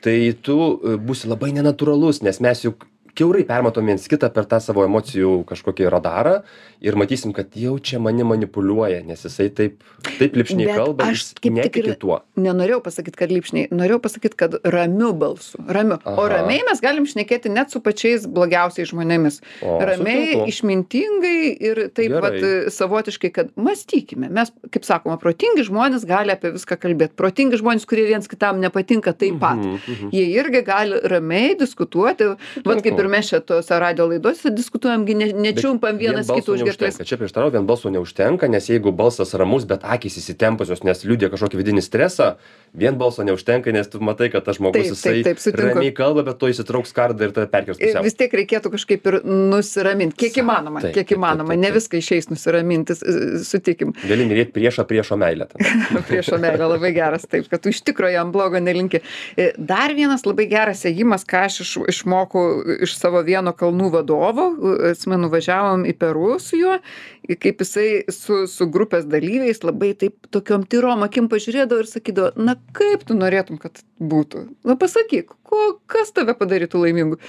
tai 0.06 0.18
tu 0.46 0.58
būsi 1.08 1.30
labai 1.32 1.54
nenatūralus 1.56 2.22
nes 2.26 2.42
mes 2.44 2.66
juk 2.68 2.86
kiaurai 3.18 3.46
permatom 3.50 3.92
viens 3.92 4.08
kitą 4.10 4.32
per 4.34 4.48
tą 4.50 4.62
savo 4.64 4.86
emocijų 4.88 5.42
kažkokį 5.50 5.90
radarą 5.94 6.40
ir 6.82 7.00
matysim 7.00 7.34
kad 7.36 7.56
jau 7.58 7.78
čia 7.80 8.02
manim 8.04 8.30
manipuliuoja 8.34 9.04
nes 9.08 9.26
jisai 9.28 9.50
taip 9.54 9.82
taip 10.18 10.38
lipšniai 10.38 10.78
kalba 10.78 11.12
jis 11.12 11.34
netiki 11.44 11.98
tuo. 12.00 12.22
nenorėjau 12.38 12.82
pasakyt 12.86 13.18
kad 13.20 13.34
lipšniai 13.34 13.72
norėjau 13.74 14.02
pasakyt 14.04 14.38
kad 14.38 14.60
ramiu 14.64 15.14
balsu 15.18 15.58
ramiu. 15.68 15.98
O 16.06 16.26
ramiai 16.30 16.64
mes 16.68 16.82
galim 16.84 17.06
šnekėti 17.10 17.52
net 17.54 17.74
su 17.74 17.82
pačiais 17.84 18.26
blogiausiais 18.30 18.92
žmonėmis. 18.92 19.40
Ramiai 19.62 20.46
išmintingai 20.50 21.40
ir 21.70 21.82
taip 21.98 22.16
vat 22.24 22.38
savotiškai 22.74 23.32
kad 23.36 23.52
mąstykime. 23.60 24.30
Mes 24.34 24.52
kaip 24.74 24.88
sakoma 24.88 25.18
protingi 25.22 25.66
žmonės 25.68 26.06
gali 26.08 26.34
apie 26.34 26.54
viską 26.56 26.80
kalbėt. 26.82 27.16
Protingi 27.20 27.60
žmonės 27.62 27.88
kurie 27.90 28.08
viens 28.10 28.30
kitam 28.30 28.62
nepatinka 28.64 29.14
taip 29.18 29.40
pat. 29.42 29.62
Jie 30.14 30.26
irgi 30.36 30.64
gali 30.68 31.02
ramiai 31.12 31.56
diskutuoti. 31.60 32.34
Vat 32.68 32.84
kaip 32.86 33.00
ir 33.00 33.07
ir 33.08 33.12
mes 33.12 33.30
čia 33.30 33.40
tose 33.40 33.80
radijo 33.80 34.08
laidose 34.12 34.52
diskutuojam 34.54 35.06
gi 35.08 35.16
ne 35.16 35.32
nečiumpam 35.34 35.98
vienas 35.98 36.28
kito 36.28 36.54
už 36.54 36.66
gerklės. 36.68 37.00
čia 37.04 37.18
prieštarauju 37.18 37.56
vien 37.56 37.68
balso 37.68 37.90
neužtenka 37.90 38.48
nes 38.52 38.70
jeigu 38.70 38.92
balsas 38.92 39.34
ramus 39.34 39.66
bet 39.66 39.84
akys 39.84 40.20
įsitempusios 40.22 40.84
nes 40.84 41.04
liudija 41.08 41.32
kažkokį 41.34 41.62
vidinį 41.62 41.84
stresą 41.86 42.36
vien 42.74 42.98
balso 43.00 43.24
neužtenka 43.24 43.72
nes 43.72 43.88
tu 43.88 44.02
matai 44.04 44.30
kad 44.34 44.46
tas 44.46 44.60
žmogus 44.60 44.92
jisai 44.92 45.24
ramiai 45.56 45.94
kalba 45.96 46.26
bet 46.28 46.40
tuoj 46.42 46.56
išsitrauks 46.56 46.94
kardą 46.96 47.30
ir 47.30 47.36
tave 47.36 47.50
perkels 47.52 47.80
pusiau. 47.80 48.04
Vis 48.06 48.18
tiek 48.20 48.34
reikėtų 48.42 48.74
kažkaip 48.76 49.08
ir 49.12 49.20
nusiramint 49.26 50.18
kiek 50.18 50.42
įmanoma 50.44 50.84
kiek 50.94 51.16
įmanoma. 51.16 51.56
ne 51.56 51.72
viską 51.76 52.02
išeis 52.02 52.30
nusiraminti 52.32 52.98
sutikim. 53.44 53.96
Gali 54.08 54.28
mylėt 54.30 54.54
priešą 54.56 54.88
priešo 54.90 55.18
meile 55.20 55.48
priešo 56.10 56.40
meilė 56.42 56.70
labai 56.76 56.94
geras 56.96 57.28
taip 57.30 57.50
kad 57.52 57.64
tu 57.64 57.74
iš 57.74 57.82
tikro 57.88 58.10
jam 58.12 58.32
blogo 58.36 58.60
nelinki. 58.60 59.02
Dar 59.58 59.96
vienas 59.96 60.26
labai 60.28 60.48
geras 60.52 60.86
ėjimas 60.88 61.26
ką 61.28 61.46
aš 61.48 61.62
iš 61.66 61.76
išmokau 61.98 62.46
iš 62.84 62.97
savo 62.98 63.22
vieno 63.26 63.54
kalnų 63.58 63.92
vadovo 63.94 64.48
atsimenu 64.92 65.30
važiavom 65.34 65.86
į 65.88 65.94
peru 66.00 66.38
su 66.44 66.60
juo 66.60 66.78
kaip 67.36 67.62
jisai 67.64 67.88
su 68.14 68.46
su 68.48 68.68
grupės 68.72 69.08
dalyviais 69.10 69.64
labai 69.66 69.92
taip 70.00 70.30
tokiom 70.32 70.64
tyrom 70.72 71.04
akim 71.06 71.28
pažiūrėdavo 71.32 71.84
ir 71.84 71.90
sakydavo 71.92 72.48
na 72.50 72.56
kaip 72.78 73.04
tu 73.08 73.18
norėtum 73.18 73.60
kad 73.62 73.82
būtų? 74.00 74.44
Na 74.68 74.78
pasakyk 74.80 75.34
ko 75.48 75.62
kas 75.90 76.14
tave 76.16 76.36
padarytų 76.38 76.84
laimingu? 76.86 77.20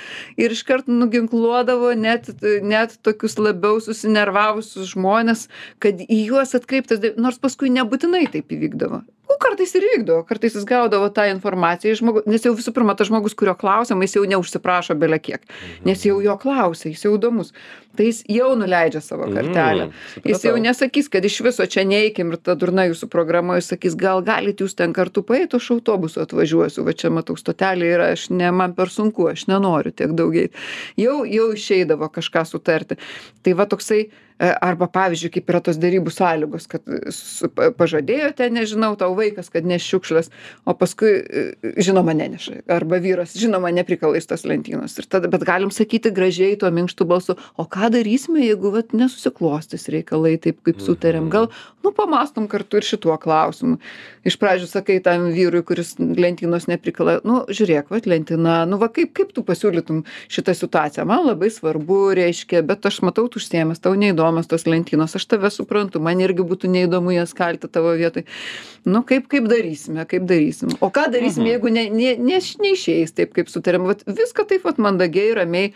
Ir 0.40 0.54
iškart 0.54 0.88
nuginkluodavo 0.90 1.94
net 1.98 2.30
net 2.62 2.98
tokius 3.02 3.38
labiau 3.40 3.80
susinervavusius 3.82 4.92
žmones 4.94 5.46
kad 5.82 6.00
į 6.04 6.24
juos 6.30 6.54
atkreiptas 6.58 7.02
nors 7.16 7.40
paskui 7.42 7.72
nebūtinai 7.74 8.26
taip 8.32 8.52
įvykdavo 8.54 9.02
nu 9.28 9.36
kartais 9.40 9.74
ir 9.76 9.86
įvykdavo 9.88 10.24
kartais 10.28 10.56
jis 10.56 10.66
gaudavo 10.68 11.08
tą 11.14 11.26
informaciją 11.32 11.94
iš 11.94 12.02
žmogu 12.02 12.22
nes 12.28 12.44
jau 12.44 12.54
visų 12.56 12.72
pirma 12.76 12.94
tas 12.98 13.10
žmogus 13.10 13.36
kurio 13.38 13.54
klausiama 13.58 14.06
jis 14.06 14.16
jau 14.18 14.24
neužsiprašo 14.32 14.96
bele 14.98 15.18
kiek. 15.22 15.44
Nes 15.86 16.04
jau 16.06 16.18
jo 16.24 16.36
klausia 16.40 16.92
jis 16.92 17.04
jau 17.06 17.14
įdomus. 17.18 17.52
Tai 17.98 18.06
jis 18.06 18.20
jau 18.30 18.52
nuleidžia 18.58 19.00
savo 19.02 19.26
kartelę. 19.32 19.88
jis 20.24 20.44
jau 20.46 20.54
nesakys 20.62 21.10
kad 21.12 21.24
iš 21.24 21.40
viso 21.46 21.66
čia 21.66 21.84
neikim 21.88 22.32
ir 22.32 22.42
ta 22.42 22.54
durna 22.58 22.86
jūsų 22.88 23.10
programa 23.12 23.58
jis 23.58 23.72
sakys 23.74 23.96
gal 23.98 24.22
galit 24.22 24.62
jūs 24.62 24.76
ten 24.78 24.94
kartu 24.96 25.24
paeit 25.26 25.54
aš 25.54 25.72
autobusu 25.76 26.22
atvažiuosiu 26.22 26.86
va 26.86 26.94
čia 26.94 27.10
matau 27.10 27.36
stotelė 27.36 27.92
yra 27.96 28.12
aš 28.14 28.28
ne 28.30 28.52
man 28.54 28.76
per 28.78 28.92
sunku 28.92 29.28
aš 29.32 29.48
nenoriu 29.50 29.92
tiek 29.92 30.14
daug 30.16 30.36
eit. 30.36 30.54
Jau 30.96 31.24
jau 31.26 31.50
išeidavo 31.54 32.08
kažką 32.12 32.46
sutarti. 32.48 32.98
Tai 33.42 33.58
va 33.58 33.66
toksai 33.66 34.08
arba 34.38 34.86
pavyzdžiui 34.86 35.32
kaip 35.34 35.50
yra 35.50 35.60
tos 35.64 35.78
derybų 35.82 36.12
sąlygos 36.14 36.68
kad 36.70 36.84
su 37.14 37.48
pa 37.50 37.70
pažadėjote 37.74 38.46
nežinau 38.54 38.92
tau 38.98 39.10
vaikas 39.18 39.50
kad 39.50 39.66
neš 39.66 39.86
šiukšles 39.90 40.30
o 40.68 40.74
paskui 40.78 41.10
e, 41.18 41.44
žinoma 41.82 42.14
neneša. 42.14 42.60
Arba 42.70 43.00
vyras 43.02 43.34
žinoma 43.38 43.72
neprikala 43.74 44.18
jis 44.18 44.30
tos 44.30 44.46
lentynos. 44.46 44.94
Ir 45.00 45.08
tada 45.10 45.30
bet 45.30 45.42
galim 45.46 45.72
sakyti 45.74 46.12
gražiai 46.14 46.58
tuo 46.60 46.70
minkštu 46.74 47.06
balsu 47.08 47.34
o 47.58 47.66
ką 47.66 47.90
darysime 47.94 48.44
jeigu 48.44 48.70
vat 48.74 48.94
nesusiklostys 48.94 49.88
reikalai 49.90 50.36
taip 50.42 50.62
kaip 50.66 50.84
sutarėm? 50.86 51.26
Gal 51.34 51.50
nu 51.82 51.92
pamąstom 51.96 52.46
kartu 52.50 52.78
ir 52.78 52.86
šituo 52.86 53.18
klausimu. 53.18 53.80
Iš 54.28 54.38
pradžių 54.38 54.70
sakai 54.70 55.00
tam 55.02 55.28
vyrui 55.34 55.64
kuris 55.66 55.96
lentynos 55.98 56.68
neprikala 56.70 57.18
nu 57.26 57.42
žiūrėk 57.50 57.90
vat 57.90 58.06
lentyna 58.06 58.60
nu 58.70 58.78
va 58.78 58.90
kaip 58.92 59.14
kaip 59.18 59.34
tu 59.34 59.42
pasiūlytum 59.42 60.04
šitą 60.30 60.54
situaciją? 60.54 61.08
Man 61.10 61.26
labai 61.26 61.50
svarbu 61.50 62.14
reiškia 62.18 62.62
bet 62.62 62.86
aš 62.86 63.02
matau 63.02 63.26
tu 63.26 63.42
užsiėmęs 63.42 63.82
tau 63.82 63.98
neįdomios 64.28 64.48
tos 64.48 64.66
lentynos 64.66 65.16
aš 65.16 65.26
tave 65.26 65.50
suprantu 65.50 66.00
man 66.00 66.20
irgi 66.20 66.44
būtų 66.44 66.68
neįdomu 66.68 67.14
jas 67.14 67.32
kalti 67.34 67.68
tavo 67.68 67.94
vietoj. 67.96 68.24
Nu 68.84 69.02
kaip 69.02 69.28
kaip 69.28 69.48
darysime 69.48 70.06
kaip 70.06 70.26
darysim? 70.26 70.76
O 70.80 70.90
ką 70.90 71.10
darysim 71.12 71.44
Mhm. 71.44 71.50
jeigu 71.52 71.70
ne 71.72 71.88
ne 71.90 72.16
neš 72.16 72.58
neišeis 72.58 73.14
taip 73.14 73.32
kaip 73.34 73.48
sutarėm? 73.48 73.86
Vat 73.86 74.04
viską 74.04 74.46
taip 74.48 74.64
vat 74.64 74.76
mandagiai 74.78 75.34
ramiai. 75.34 75.72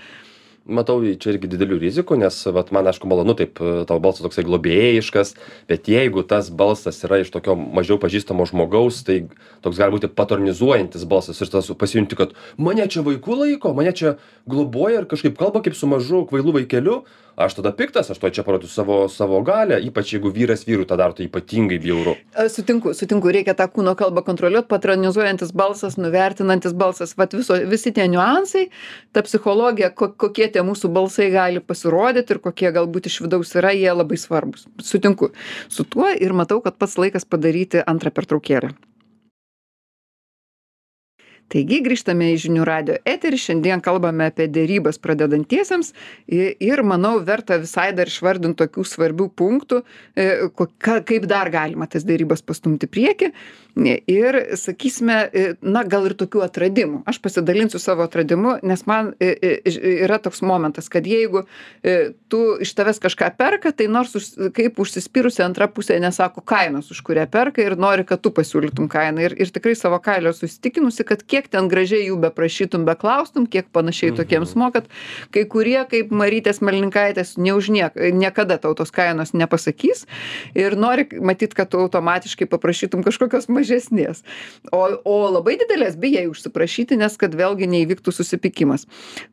Matau 0.65 1.03
čia 1.03 1.33
irgi 1.35 1.49
didelių 1.51 1.81
rizikų 1.83 2.19
nes 2.19 2.47
vat 2.47 2.71
man 2.71 2.87
aišku 2.87 3.03
malonu 3.11 3.35
taip 3.35 3.59
tavo 3.59 3.99
balsas 3.99 4.23
toksai 4.23 4.45
globėjiškas 4.47 5.35
bet 5.67 5.89
jeigu 5.91 6.23
tas 6.23 6.51
balsas 6.51 7.03
yra 7.03 7.19
iš 7.19 7.33
tokio 7.35 7.57
mažiau 7.57 7.99
pažįstamo 7.99 8.47
žmogaus 8.47 9.03
tai 9.03 9.27
toks 9.61 9.77
gali 9.77 9.91
būti 9.91 10.07
patronizuojantis 10.07 11.03
balsas 11.05 11.41
ir 11.41 11.51
tada 11.51 11.63
su 11.67 11.75
pasijunti 11.75 12.15
kad 12.15 12.31
mane 12.57 12.87
čia 12.87 13.03
vaiku 13.03 13.35
laiko 13.35 13.75
mane 13.75 13.91
čia 13.91 14.15
globoja 14.47 15.01
ir 15.01 15.07
kažkaip 15.11 15.35
kalba 15.37 15.63
kaip 15.63 15.75
su 15.75 15.87
mažu 15.91 16.23
kvailu 16.31 16.53
vaikeliu 16.53 17.03
aš 17.37 17.59
tada 17.61 17.73
piktas 17.77 18.11
aš 18.13 18.21
tuoj 18.23 18.35
čia 18.37 18.45
parodysiu 18.47 18.75
savo 18.75 18.99
savo 19.09 19.41
galią 19.47 19.81
ypač 19.89 20.15
jeigu 20.17 20.33
vyras 20.35 20.67
vyrui 20.69 20.87
tą 20.89 20.99
daro 21.01 21.17
tai 21.17 21.29
ypatingai 21.29 21.79
bjauru 21.83 22.17
A, 22.35 22.49
Sutinku, 22.49 22.95
sutinku, 22.97 23.31
reikia 23.35 23.55
tą 23.57 23.67
kūno 23.73 23.95
kalbą 23.99 24.23
kontroliuoti, 24.27 24.69
patronizuojantis 24.71 25.53
balsas, 25.57 25.99
nuvertinantis 26.01 26.73
balsas, 26.77 27.15
vat 27.19 27.35
viso, 27.37 27.57
visi 27.69 27.93
tie 27.93 28.07
niuansai, 28.13 28.67
ta 29.13 29.25
psichologija, 29.27 29.93
ko, 29.97 30.09
kokie 30.25 30.49
tie 30.53 30.65
mūsų 30.67 30.93
balsai 30.93 31.29
gali 31.35 31.61
pasirodyti 31.65 32.37
ir 32.37 32.43
kokie 32.45 32.73
galbūt 32.75 33.11
iš 33.11 33.21
vidaus 33.27 33.53
yra, 33.59 33.75
jie 33.77 33.93
labai 33.93 34.21
svarbus. 34.21 34.65
Sutinku 34.81 35.33
su 35.69 35.85
tuo 35.85 36.09
ir 36.13 36.33
matau, 36.37 36.63
kad 36.65 36.79
pats 36.81 36.99
laikas 37.01 37.29
padaryti 37.29 37.85
antrą 37.85 38.15
pertraukėlę. 38.15 38.73
Taigi 41.53 41.83
grįžtame 41.85 42.31
į 42.33 42.39
žinių 42.47 42.65
radio 42.65 42.95
eterį, 43.09 43.39
šiandien 43.43 43.83
kalbame 43.85 44.31
apie 44.31 44.47
dėrybas 44.49 44.97
pradedantiesiems 45.03 45.93
ir 46.33 46.83
manau 46.87 47.19
verta 47.25 47.59
visai 47.61 47.91
dar 47.97 48.09
išvardinti 48.09 48.57
tokių 48.63 48.85
svarbių 48.89 49.29
punktų, 49.37 49.83
e, 50.17 50.29
ka- 50.81 51.03
kaip 51.05 51.27
dar 51.29 51.51
galima 51.53 51.89
tas 51.91 52.07
dėrybas 52.09 52.41
pastumti 52.47 52.89
prieki 52.89 53.33
ir 54.07 54.39
sakysime, 54.57 55.19
e, 55.33 55.55
na 55.63 55.83
gal 55.85 56.07
ir 56.07 56.15
tokių 56.15 56.43
atradimų. 56.45 57.03
Aš 57.09 57.19
pasidalinsiu 57.25 57.81
savo 57.81 58.05
atradimu, 58.05 58.59
nes 58.63 58.87
man 58.87 59.13
e, 59.21 59.33
e, 59.41 59.53
yra 60.05 60.19
toks 60.21 60.43
momentas, 60.45 60.89
kad 60.93 61.05
jeigu 61.09 61.45
e, 61.85 62.13
tu 62.29 62.41
iš 62.61 62.75
tavęs 62.77 63.01
kažką 63.01 63.31
perka, 63.37 63.73
tai 63.73 63.89
nors 63.89 64.13
už, 64.17 64.53
kaip 64.57 64.81
užsispyrusi 64.83 65.45
antra 65.45 65.69
pusė 65.73 65.99
nesako 66.01 66.45
kainos, 66.45 66.91
už 66.93 67.01
kurią 67.05 67.27
perka 67.33 67.65
ir 67.65 67.77
nori, 67.81 68.05
kad 68.09 68.21
tu 68.25 68.33
pasiūlytum 68.35 68.89
kainą. 68.93 69.25
Ir, 69.25 69.37
ir 69.41 69.53
tikrai 69.53 69.75
savo 69.79 70.01
kailio 70.05 70.35
susitikinusi, 70.37 71.05
kad 71.09 71.25
kiek 71.25 71.42
ten 71.53 71.69
gražiai 71.73 72.07
jų 72.09 72.19
beprašytum, 72.23 72.85
beklaustum, 72.87 73.47
kiek 73.51 73.69
panašiai 73.75 74.13
tokiems 74.17 74.55
mokat, 74.59 74.89
kai 75.35 75.45
kurie, 75.51 75.79
kaip 75.91 76.13
Marytės 76.15 76.63
Melninkaitės, 76.65 77.35
neužniek, 77.41 77.97
niekada 78.15 78.59
tau 78.63 78.75
tos 78.79 78.93
kainos 78.95 79.35
nepasakys 79.35 80.07
ir 80.59 80.77
nori 80.79 81.09
matyt, 81.21 81.57
kad 81.59 81.71
tu 81.73 81.81
automatiškai 81.83 82.49
paprašytum 82.51 83.05
kažkokios 83.07 83.49
mažesnės. 83.53 84.23
O, 84.73 84.85
o 85.09 85.19
labai 85.33 85.57
didelės 85.61 85.97
bijai 86.01 86.27
užsiprašyti, 86.31 86.99
nes 87.01 87.17
kad 87.21 87.35
vėlgi 87.39 87.71
neįvyktų 87.71 88.15
susipykimas. 88.15 88.87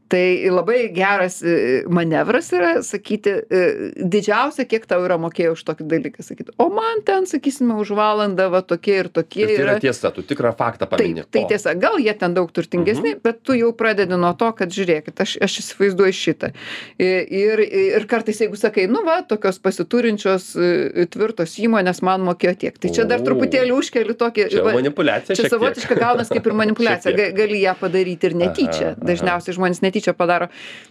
Tai 0.09 0.49
labai 0.49 0.87
geras 0.93 1.37
e, 1.45 1.83
manevras 1.85 2.47
yra 2.55 2.71
sakyti 2.85 3.29
e, 3.29 3.59
didžiausia, 3.93 4.65
kiek 4.69 4.87
tau 4.89 5.03
yra 5.05 5.19
mokėjo 5.21 5.53
už 5.53 5.61
tokį 5.67 5.85
dalyką. 5.91 6.25
Sakyti, 6.25 6.55
o 6.57 6.69
man 6.73 7.03
ten, 7.05 7.27
sakysime, 7.29 7.77
už 7.81 7.93
valandą 7.97 8.49
va 8.49 8.63
tokie 8.65 8.95
ir 9.03 9.11
tokie 9.13 9.45
ir 9.45 9.53
tai 9.53 9.59
yra. 9.65 9.75
tiesa 9.83 10.09
tu 10.15 10.23
tikrą 10.25 10.55
faktą 10.57 10.89
pamini 10.89 11.21
Taip, 11.21 11.31
tai 11.35 11.43
O, 11.45 11.49
tiesa, 11.51 11.73
gal 11.77 11.88
jie 11.97 12.13
ten 12.13 12.33
daug 12.37 12.51
turtingesni, 12.53 13.15
bet 13.23 13.41
tu 13.43 13.55
jau 13.57 13.71
pradedi 13.73 14.17
nuo 14.19 14.33
to, 14.37 14.51
kad 14.57 14.69
žiūrėkit, 14.75 15.15
aš, 15.23 15.37
aš 15.41 15.57
įsivaizduoju 15.63 16.15
šitą. 16.19 16.51
Ir, 16.99 17.61
ir 17.63 18.05
kartais, 18.11 18.39
jeigu 18.43 18.59
sakai, 18.59 18.85
nu 18.91 19.01
va, 19.07 19.21
tokios 19.27 19.57
pasiturinčios 19.63 20.51
e, 20.59 21.05
tvirtos 21.11 21.55
įmonės 21.63 22.01
man 22.05 22.21
mokėjo 22.27 22.53
tiek, 22.65 22.77
tai 22.79 22.91
čia 22.95 23.05
dar 23.09 23.23
truputėlį 23.25 23.73
užkeli 23.79 24.15
tokį... 24.19 24.47
čia 25.39 25.49
savotiška 25.55 25.97
gaunas 25.99 26.29
kaip 26.33 26.45
ir 26.51 26.57
manipuliacija. 26.63 27.15
Ga- 27.17 27.31
Gali 27.39 27.61
ją 27.63 27.73
padaryti 27.79 28.29
ir 28.29 28.35
netyčia. 28.39 28.93
Dažniausiai 28.99 29.55
žmonės 29.55 29.81
netyčia 29.85 30.13
padaro. 30.17 30.49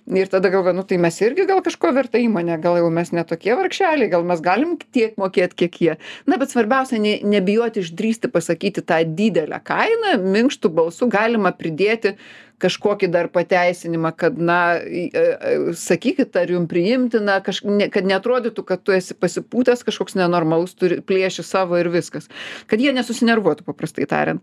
Ir 0.09 0.31
tada 0.33 0.49
galvoja, 0.53 0.75
nu 0.77 0.85
tai 0.89 0.97
mes 1.03 1.17
irgi 1.21 1.45
gal 1.49 1.61
kažko 1.67 1.91
verta 1.97 2.21
įmonė, 2.23 2.57
gal 2.63 2.79
jau 2.81 2.89
mes 2.95 3.11
netokie 3.13 3.53
vargšeliai, 3.59 4.09
gal 4.13 4.25
mes 4.27 4.41
galim 4.45 4.77
tiek 4.95 5.19
mokėti, 5.21 5.59
kiek 5.65 5.79
jie. 5.83 5.97
Na, 6.31 6.39
bet 6.41 6.53
svarbiausia, 6.55 6.97
ne, 7.03 7.19
nebijoti 7.29 7.83
išdrysti 7.85 8.31
pasakyti 8.33 8.85
tą 8.89 9.03
didelę 9.19 9.61
kainą, 9.67 10.15
minkštų 10.23 10.71
balsų 10.89 11.09
galima 11.13 11.53
pridėti 11.53 12.17
kažkokį 12.63 13.09
dar 13.15 13.29
pateisinimą, 13.33 14.13
kad, 14.19 14.39
na, 14.39 14.79
į- 14.83 15.11
e, 15.15 15.21
e, 15.21 15.75
sakykit, 15.79 16.35
ar 16.37 16.51
jums 16.51 16.69
priimtina, 16.71 17.39
kaž, 17.45 17.63
ne, 17.65 17.89
kad 17.93 18.05
netrodytų, 18.09 18.65
kad 18.67 18.83
tu 18.83 18.93
esi 18.93 19.15
pasipūtęs, 19.15 19.85
kažkoks 19.87 20.17
nenormalus, 20.19 20.75
turi 20.75 21.01
plėši 21.01 21.45
savo 21.47 21.79
ir 21.79 21.89
viskas. 21.93 22.29
Kad 22.67 22.83
jie 22.83 22.93
nesusinervuotų, 22.97 23.65
paprastai 23.69 24.09
tariant. 24.11 24.43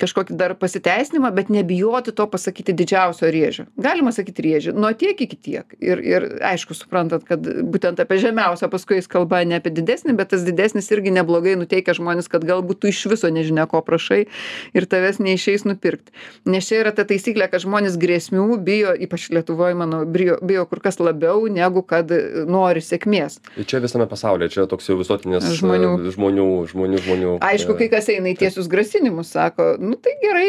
Kažkokį 0.00 0.36
dar 0.36 0.54
pasiteisinimą, 0.58 1.30
bet 1.34 1.52
nebijoti 1.54 2.12
to 2.12 2.26
pasakyti 2.26 2.74
didžiausio 2.74 3.30
rėžio. 3.30 3.66
Galima 3.78 4.12
sakyti 4.12 4.42
rėžį, 4.48 4.74
nuo 4.74 4.90
tiek 4.92 5.20
iki 5.20 5.36
tiek. 5.36 5.76
Ir, 5.80 6.02
ir 6.02 6.28
aišku, 6.42 6.74
suprantat, 6.74 7.24
kad 7.28 7.40
būtent 7.42 8.00
apie 8.02 8.18
žemiausią 8.22 8.68
paskui 8.72 8.98
jis 8.98 9.10
kalba 9.10 9.44
ne 9.46 9.60
apie 9.60 9.70
didesnį, 9.70 10.16
bet 10.18 10.32
tas 10.34 10.42
didesnis 10.46 10.90
irgi 10.90 11.14
neblogai 11.14 11.54
nuteikia 11.60 11.94
žmonės, 11.94 12.28
kad 12.32 12.44
galbūt 12.48 12.82
tu 12.82 12.90
iš 12.90 13.04
viso 13.12 13.30
nežinia, 13.32 13.68
ko 13.70 13.82
prašai 13.86 14.24
ir 14.74 14.86
tavęs 14.90 15.20
neišeis 15.22 15.64
nupirkti. 15.68 16.12
Nes 16.48 16.66
čia 16.66 16.80
yra 16.82 16.92
ta 16.96 17.04
taisyklė, 17.08 17.51
kad 17.52 17.60
žmonės 17.62 17.98
grėsmių 18.00 18.46
bijo, 18.64 18.94
ypač 19.04 19.28
Lietuvoje, 19.34 19.76
manau, 19.76 20.02
bijo, 20.08 20.38
bijo 20.40 20.64
kur 20.70 20.80
kas 20.84 20.96
labiau 21.02 21.44
negu 21.52 21.82
kad 21.86 22.08
e, 22.16 22.46
nori 22.48 22.80
sėkmės. 22.82 23.36
Čia 23.68 23.82
visame 23.84 24.06
pasaulyje 24.08 24.48
čia 24.56 24.64
toks 24.70 24.88
jau 24.88 24.96
visuotinis 24.98 25.44
Žmonių. 25.60 25.90
e, 26.08 26.14
žmonių 26.16 26.46
žmonių 26.72 27.02
žmonių 27.04 27.32
Aišku, 27.44 27.76
kai 27.78 27.90
kas 27.92 28.08
eina 28.12 28.32
į 28.32 28.38
tiesius 28.42 28.70
grasinimus, 28.72 29.30
sako, 29.36 29.74
nu 29.82 29.98
tai 30.00 30.16
gerai, 30.22 30.46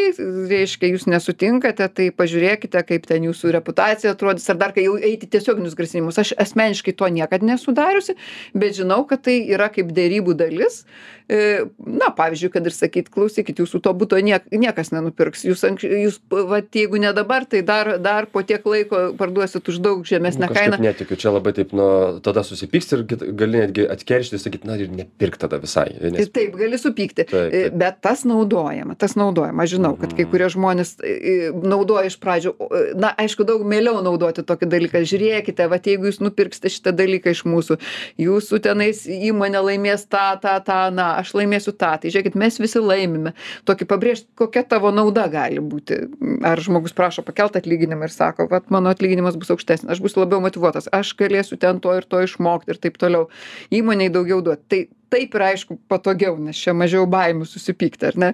reiškia, 0.50 0.90
jūs 0.94 1.04
nesutinkate, 1.12 1.88
tai 1.92 2.08
pažiūrėkite, 2.14 2.80
kaip 2.88 3.06
ten 3.10 3.28
jūsų 3.28 3.52
reputacija 3.58 4.14
atrodys, 4.16 4.48
ar 4.50 4.60
dar 4.64 4.72
kai 4.76 4.86
jau 4.88 4.96
eiti 4.96 5.28
tiesioginius 5.30 5.76
grasinimus. 5.76 6.18
Aš 6.24 6.32
asmeniškai 6.40 6.96
to 6.96 7.10
niekada 7.12 7.44
nesudariusi, 7.46 8.16
bet 8.56 8.78
žinau, 8.80 9.02
kad 9.08 9.22
tai 9.28 9.38
yra 9.52 9.68
kaip 9.68 9.92
dėrybų 9.92 10.36
dalis. 10.40 10.84
E, 11.28 11.64
Na, 11.84 12.10
pavyzdžiui, 12.12 12.50
kad 12.52 12.66
ir 12.68 12.74
sakyt, 12.74 13.06
klausykit, 13.12 13.60
jūsų 13.62 13.78
to 13.84 13.92
būto 13.96 14.18
niek, 14.24 14.44
niekas 14.52 14.90
nenupirks. 14.92 15.44
Jūs, 15.46 15.62
anks- 15.68 15.86
jūs 15.88 16.18
vat, 16.50 16.68
jeigu 16.76 16.93
ne 17.00 17.12
dabar, 17.16 17.44
tai 17.48 17.62
dar, 17.66 17.96
dar 18.02 18.26
po 18.30 18.42
tiek 18.46 18.64
laiko 18.66 19.12
parduosit 19.18 19.68
už 19.68 19.80
daug 19.84 20.04
žemesnę 20.06 20.48
Nu, 20.48 20.54
kainą. 20.54 20.78
netikiu, 20.82 21.16
čia 21.16 21.32
labai 21.34 21.54
taip, 21.56 21.72
nu, 21.72 22.20
tada 22.24 22.42
susipyks 22.44 22.92
ir 22.92 23.04
gali 23.08 23.62
netgi 23.62 23.86
atkeršti 23.88 24.36
ir 24.36 24.42
sakyti, 24.42 24.68
na 24.68 24.76
ir 24.76 24.90
nepirk 24.92 25.38
tada 25.40 25.56
visai. 25.62 25.86
Nes, 26.00 26.28
taip, 26.34 26.56
gali 26.58 26.76
supykti. 26.80 27.24
E, 27.32 27.70
bet 27.72 28.00
tas 28.04 28.24
naudojama, 28.28 28.96
tas 29.00 29.16
naudojama. 29.16 29.64
Aš 29.64 29.76
žinau, 29.76 29.94
kad 30.00 30.12
kai 30.16 30.26
kurie 30.28 30.50
žmonės 30.52 30.96
e, 31.00 31.52
naudoja 31.54 32.10
iš 32.10 32.18
pradžių, 32.20 32.52
e, 32.52 32.82
na, 33.00 33.14
aišku, 33.24 33.46
daug 33.48 33.64
mieliau 33.64 34.02
naudoti 34.04 34.44
tokį 34.44 34.68
dalyką. 34.68 35.04
Žiūrėkite, 35.08 35.68
va, 35.70 35.78
jeigu 35.80 36.10
jūs 36.10 36.20
nupirksite 36.20 36.68
šitą 36.68 36.92
dalyką 36.92 37.32
iš 37.32 37.44
mūsų, 37.48 37.78
jūsų 38.20 38.60
tenais 38.68 39.06
įmonė 39.08 39.64
laimės 39.64 40.04
tą, 40.12 40.34
tą, 40.42 40.58
tą, 40.66 40.80
na, 40.92 41.14
aš 41.22 41.32
laimėsiu 41.38 41.72
tą. 41.72 41.94
Tai 42.02 42.12
žiūrėkit, 42.12 42.36
mes 42.36 42.60
visi 42.60 42.82
laimime. 42.84 43.32
Tokį 43.64 43.88
pabrėžti, 43.88 44.28
kokia 44.36 44.66
tavo 44.68 44.92
nauda 44.92 45.24
gali 45.32 45.62
būti. 45.64 46.02
Ar 46.44 46.60
žmogus 46.60 46.83
prašo 46.92 47.24
pakelt 47.24 47.56
atlyginimą 47.56 48.08
ir 48.08 48.12
sako, 48.12 48.48
va, 48.50 48.60
mano 48.68 48.92
atlyginimas 48.92 49.38
bus 49.40 49.54
aukštesnis, 49.54 49.94
aš 49.94 50.02
būsiu 50.04 50.24
labiau 50.24 50.42
motivuotas, 50.44 50.90
aš 50.92 51.14
galėsiu 51.16 51.56
ten 51.60 51.80
to 51.80 51.94
ir 51.96 52.04
to 52.04 52.20
išmokti 52.26 52.74
ir 52.74 52.82
taip 52.82 52.98
toliau. 53.00 53.30
Įmoniai 53.72 54.12
daugiau 54.12 54.42
duoti. 54.44 54.64
Tai 54.68 54.80
taip 55.14 55.38
ir 55.38 55.46
aišku 55.50 55.78
patogiau 55.90 56.36
nes 56.42 56.58
čia 56.58 56.76
mažiau 56.76 57.06
baimių 57.10 57.48
susipykti 57.48 58.10
ar 58.10 58.20
ne 58.20 58.32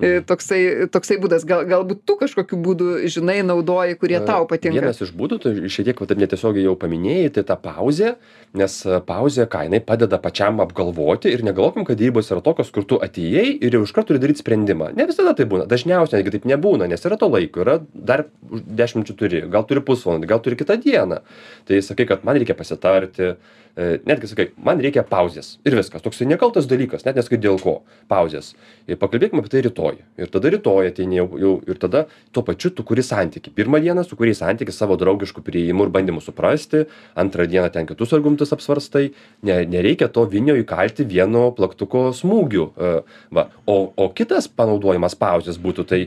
e, 0.00 0.18
toksai 0.28 0.88
toksai 0.92 1.18
būdas 1.22 1.48
gal 1.48 1.64
galbūt 1.68 2.04
tu 2.08 2.18
kažkokiu 2.20 2.60
būdu 2.62 2.92
žinai 3.08 3.40
naudoji 3.46 3.98
kurie 3.98 4.20
tau 4.28 4.46
patinka 4.48 4.78
Vienas 4.78 5.02
iš 5.02 5.12
būdų, 5.16 5.38
tu 5.42 5.52
šiek 5.70 5.90
tiek 5.90 6.00
taip 6.08 6.20
netiesiogiai 6.20 6.66
jau 6.66 6.74
paminėjai, 6.78 7.32
tai 7.36 7.44
ta 7.48 7.56
pauzė, 7.60 8.14
nes 8.58 8.76
e, 8.86 9.00
pauzė, 9.08 9.46
ką 9.50 9.64
jinai 9.66 9.80
padeda 9.84 10.20
pačiam 10.22 10.62
apgalvoti 10.64 11.32
ir 11.32 11.44
negalvokim, 11.46 11.86
kad 11.88 11.98
dėrybos 12.00 12.30
yra 12.32 12.42
tokios, 12.44 12.72
kur 12.74 12.86
tu 12.88 13.00
atėjai 13.04 13.46
ir 13.56 13.76
jau 13.76 13.82
iš 13.84 13.94
karto 13.96 14.12
turi 14.12 14.22
daryti 14.22 14.44
sprendimą. 14.44 14.92
Ne 14.96 15.08
visada 15.10 15.34
tai 15.36 15.48
būna, 15.50 15.68
dažniausiai 15.70 16.22
netgi 16.22 16.36
taip 16.36 16.48
nebūna, 16.48 16.88
nes 16.90 17.04
yra 17.04 17.18
to 17.20 17.28
laiko, 17.32 17.62
yra 17.64 17.78
dar 17.92 18.26
dešimčių 18.50 19.18
turi, 19.18 19.44
gal 19.52 19.66
turi 19.68 19.84
pusvalandį, 19.84 20.30
gal 20.30 20.42
turi 20.44 20.58
kitą 20.60 20.78
dieną. 20.80 21.22
Tai 21.68 21.80
sakai, 21.84 22.08
kad 22.08 22.24
man 22.28 22.40
reikia 22.40 22.56
pasitarti, 22.58 23.34
e, 23.34 23.58
netgi 23.78 24.30
sakai, 24.32 24.48
man 24.58 24.80
reikia 24.82 25.04
pauzės 25.06 25.56
ir 25.66 25.76
viskas. 25.78 26.02
Toks 26.02 26.24
nekaltas 26.26 26.66
dalykas, 26.70 27.04
net 27.06 27.18
nesakai 27.18 27.38
dėl 27.40 27.60
ko. 27.62 27.78
Pauzės. 28.10 28.52
Ir 28.90 28.98
pakalbėkime 28.98 29.44
apie 29.44 29.52
tai 29.52 29.62
rytoj. 29.66 30.00
Ir 30.18 30.32
tada 30.34 30.50
rytoj 30.50 30.90
ateini 30.90 31.20
jau, 31.20 31.28
jau 31.38 31.52
ir 31.68 31.78
tada 31.78 32.04
tuo 32.34 32.42
pačiu 32.46 32.72
tu 32.74 32.82
kuri 32.86 33.04
santyki. 33.06 33.52
Pirmą 33.54 33.80
dieną 33.84 34.02
su 34.06 34.18
kuriais 34.18 34.42
santyki 34.42 34.74
savo 34.74 34.98
draugiškų 34.98 35.44
prieimų 35.46 35.88
ir 35.88 35.94
bandymų 35.94 36.24
suprasti, 36.24 36.84
antrą 37.18 37.46
dieną 37.50 37.70
ten 37.74 37.86
kitus 37.86 38.16
argumentus 38.16 38.54
apsvarstai. 38.56 39.12
Ne, 39.46 39.60
nereikia 39.70 40.10
to 40.10 40.26
vinio 40.28 40.58
įkalti 40.58 41.06
vieno 41.08 41.48
plaktuko 41.54 42.08
smūgiu. 42.16 42.70
E, 42.74 42.94
Va. 43.30 43.48
O, 43.66 43.92
o 43.96 44.08
kitas 44.16 44.48
panaudojimas 44.48 45.16
pauzės 45.18 45.58
būtų 45.60 45.84
tai, 45.88 46.00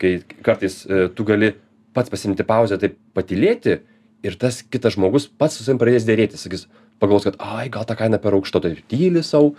kai 0.00 0.16
kartais 0.44 0.82
e, 0.86 1.06
tu 1.14 1.26
gali 1.28 1.52
pats 1.94 2.12
pasiimti 2.12 2.46
pauzę, 2.48 2.78
taip 2.80 2.96
patylėti 3.16 3.78
ir 4.24 4.38
tas 4.40 4.62
kitas 4.62 4.96
žmogus 4.96 5.28
pats 5.28 5.58
su 5.58 5.66
savim 5.66 5.80
pradės 5.82 6.06
dėrėtis, 6.08 6.46
sakys, 6.46 6.66
pagalvos, 7.02 7.26
kad, 7.28 7.38
ai, 7.42 7.66
gal 7.72 7.86
ta 7.88 7.98
kaina 7.98 8.22
per 8.22 8.38
aukšta, 8.38 8.62
tai 8.62 8.76
tyli 8.90 9.24
savo 9.26 9.52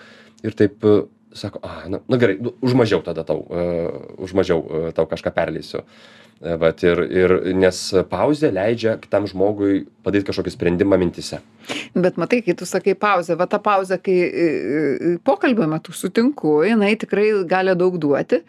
ir 0.43 0.55
taip 0.59 0.87
e, 0.87 0.97
sako, 1.37 1.61
a, 1.63 1.83
na, 1.91 2.01
na 2.09 2.19
gerai, 2.21 2.37
nu, 2.41 2.55
už 2.63 2.75
mažiau 2.79 3.03
tada 3.05 3.25
tau, 3.27 3.43
uh, 3.47 4.19
už 4.23 4.35
mažiau 4.37 4.63
uh, 4.63 4.91
tau 4.95 5.09
kažką 5.09 5.33
perleisiu. 5.35 5.83
Uh, 5.83 6.23
vat, 6.59 6.83
ir, 6.83 6.99
ir 7.07 7.33
nes 7.55 7.79
pauzė 8.11 8.51
leidžia 8.53 8.97
kitam 9.01 9.25
žmogui 9.29 9.85
padaryti 10.03 10.29
kažkokį 10.29 10.53
sprendimą 10.53 10.99
mintise. 10.99 11.39
Bet 11.95 12.19
matai, 12.19 12.41
kai 12.45 12.55
tu 12.59 12.67
sakai 12.67 12.95
pauzę, 12.99 13.37
va 13.39 13.47
ta 13.49 13.61
pauzė, 13.63 13.99
kai 14.03 14.17
pokalbio 15.23 15.67
metu 15.71 15.95
sutinku, 15.95 16.59
jinai 16.67 16.93
tikrai 16.99 17.29
gali 17.49 17.75
daug 17.79 17.95
duoti, 18.01 18.41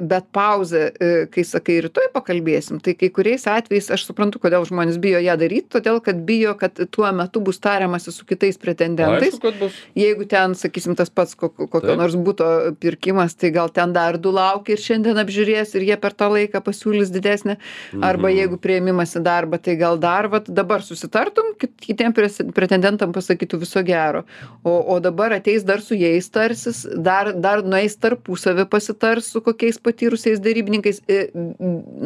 bet 0.00 0.24
pauzė, 0.32 0.92
e, 1.00 1.26
kai 1.30 1.44
sakai 1.44 1.80
rytoj 1.84 2.08
pakalbėsim, 2.14 2.80
tai 2.82 2.94
kai 2.94 3.08
kuriais 3.10 3.44
atvejais 3.46 3.90
aš 3.90 4.06
suprantu, 4.08 4.38
kodėl 4.40 4.64
žmonės 4.64 4.96
bijo 4.98 5.18
ją 5.20 5.36
daryti, 5.36 5.68
todėl 5.76 6.00
kad 6.02 6.16
bijo, 6.24 6.54
kad 6.58 6.72
tuo 6.90 7.10
metu 7.12 7.40
bus 7.44 7.58
tariamasi 7.58 8.12
su 8.12 8.24
kitais 8.24 8.56
pretendentais. 8.58 9.34
Jeigu 9.98 10.24
ten, 10.28 10.54
sakysim, 10.54 10.96
tas 10.96 11.10
pats 11.10 11.34
kok- 11.34 11.68
kokio 11.68 11.96
nors 11.98 12.14
būto 12.16 12.72
pirkimas, 12.80 13.34
tai 13.36 13.50
gal 13.50 13.68
ten 13.68 13.92
dar 13.92 14.16
du 14.16 14.30
laukia 14.32 14.72
ir 14.72 14.78
šiandien 14.78 15.20
apžiūrės 15.20 15.74
ir 15.76 15.82
jie 15.82 15.96
per 16.00 16.12
tą 16.16 16.30
laiką 16.32 16.62
pasiūlys 16.64 17.12
didesnę. 17.12 17.56
Arba 18.00 18.28
Mhm. 18.28 18.36
jeigu 18.38 18.56
prieimimas 18.58 19.12
į 19.18 19.22
darbą, 19.22 19.60
tai 19.60 19.76
gal 19.76 19.98
dar, 19.98 20.28
vat 20.28 20.46
dabar 20.48 20.80
susitartum, 20.80 21.52
kit- 21.58 21.76
kitiem 21.76 22.12
pretendentam 22.54 23.12
pasakytų 23.12 23.58
viso 23.60 23.82
gero. 23.84 24.24
O, 24.64 24.94
o 24.94 25.00
dabar 25.00 25.32
ateis 25.32 25.62
dar 25.64 25.80
su 25.80 25.94
jais 25.94 26.28
tarsis, 26.30 26.86
dar, 26.96 27.32
dar 27.34 27.62
nueis 27.62 27.96
tarpusavį 27.96 28.64
pasitars 28.70 29.26
su 29.26 29.40
kokiais 29.40 29.67
patyrusiais 29.76 30.40
darybininkais. 30.40 31.02
E, 31.04 31.28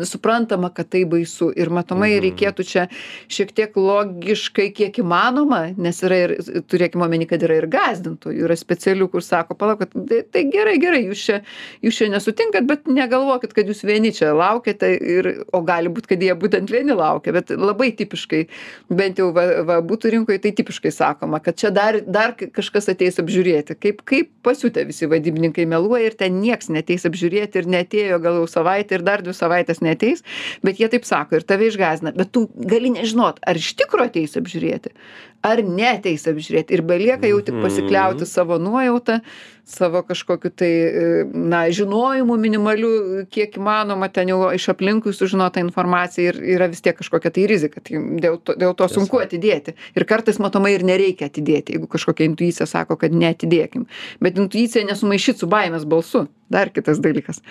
Suprantama, 0.03 0.73
kad 0.75 0.89
tai 0.91 1.05
baisu 1.07 1.53
ir 1.55 1.71
matomai 1.71 2.17
Mhm. 2.17 2.23
reikėtų 2.27 2.65
čia 2.67 2.89
šiek 3.29 3.53
tiek 3.55 3.73
logiškai, 3.77 4.73
kiek 4.75 4.99
įmanoma, 4.99 5.77
nes 5.77 6.03
yra 6.03 6.17
ir, 6.25 6.37
turėkime 6.67 7.05
omeny, 7.07 7.29
kad 7.29 7.43
yra 7.43 7.61
ir 7.61 7.67
gazdintojų, 7.69 8.47
yra 8.47 8.57
specialių, 8.57 9.11
kur 9.11 9.21
sako, 9.21 9.55
palauk, 9.55 9.79
kad 9.79 9.93
tai, 10.09 10.23
tai 10.23 10.45
gerai, 10.51 10.79
gerai, 10.81 11.05
jūs 11.07 11.23
čia, 11.27 11.43
jūs 11.83 11.99
čia 12.01 12.09
nesutinkat, 12.09 12.67
bet 12.67 12.87
negalvokit, 12.87 13.53
kad 13.53 13.67
jūs 13.67 13.85
vieni 13.85 14.13
čia 14.13 14.33
laukiate, 14.33 14.89
ir, 15.01 15.45
o 15.53 15.61
gali 15.61 15.89
būti, 15.93 16.09
kad 16.09 16.23
jie 16.23 16.35
būtent 16.35 16.71
vieni 16.71 16.97
laukia, 16.97 17.33
bet 17.33 17.51
labai 17.51 17.93
tipiškai, 17.93 18.47
bent 18.89 19.19
jau 19.19 19.33
va, 19.33 19.63
va, 19.63 19.81
būtų 19.83 20.11
rinkoje, 20.17 20.39
tai 20.41 20.53
tipiškai 20.53 20.93
sakoma, 20.93 21.41
kad 21.43 21.57
čia 21.57 21.71
dar, 21.71 22.01
dar 22.01 22.33
kažkas 22.35 22.89
ateis 22.89 23.19
apžiūrėti. 23.19 23.77
Kaip, 23.79 24.03
kaip 24.09 24.31
pasiutę 24.43 24.85
visi 24.87 25.07
vadybininkai 25.07 25.67
meluoja 25.67 26.07
ir 26.07 26.15
ten 26.15 26.41
nieks 26.41 26.69
neteis 26.69 27.05
apžiūrėti 27.05 27.42
ir 27.59 27.69
netėjo 27.71 28.19
gal 28.23 28.41
jau 28.41 28.49
savaitę 28.51 28.99
ir 28.99 29.07
dar 29.07 29.25
dvi 29.25 29.35
savaitės 29.37 29.83
neteis, 29.85 30.25
bet 30.63 30.81
jie 30.81 30.89
taip 30.93 31.07
sako 31.09 31.39
ir 31.39 31.47
tave 31.47 31.69
išgazina. 31.71 32.15
Bet 32.17 32.33
tu 32.35 32.47
gali 32.55 32.93
nežinot, 32.95 33.41
ar 33.47 33.59
iš 33.59 33.73
tikro 33.79 34.07
ateis 34.07 34.37
apžiūrėti, 34.39 34.95
ar 35.43 35.63
neteis 35.67 36.25
apžiūrėti. 36.31 36.77
Ir 36.77 36.85
belieka 36.87 37.29
jau 37.29 37.41
tik 37.45 37.59
pasikliauti 37.63 38.27
savo 38.29 38.59
nuojautą, 38.63 39.19
savo 39.67 40.03
kažkokiu 40.07 40.51
tai, 40.55 40.71
e, 40.71 41.25
na, 41.35 41.65
žinojimu 41.75 42.37
minimaliu, 42.41 42.93
kiek 43.33 43.59
įmanoma, 43.59 44.09
ten 44.13 44.31
jau 44.31 44.41
iš 44.55 44.69
aplinkui 44.73 45.15
sužinota 45.17 45.63
informacija 45.63 46.33
ir 46.33 46.41
yra 46.57 46.71
vis 46.71 46.83
tiek 46.85 46.97
kažkokia 46.99 47.35
tai 47.35 47.47
rizika. 47.51 47.83
Tai 47.83 48.03
dėl 48.23 48.39
to, 48.43 48.57
dėl 48.59 48.75
to 48.79 48.89
sunku 48.91 49.23
atidėti. 49.23 49.77
Ir 49.99 50.07
kartais 50.09 50.39
matomai 50.43 50.77
ir 50.77 50.87
nereikia 50.87 51.31
atidėti, 51.31 51.77
jeigu 51.77 51.91
kažkokia 51.91 52.31
intuicija 52.31 52.69
sako, 52.71 52.99
kad 53.01 53.15
neatidėkim. 53.15 53.89
Bet 54.23 54.39
intuicija 54.39 54.87
nesumaišyt 54.89 55.43
su 55.43 55.51
baimės 55.51 55.87
balsu. 55.89 56.29
Dar 56.53 56.71
kitas 56.71 57.01
dalykas. 57.03 57.43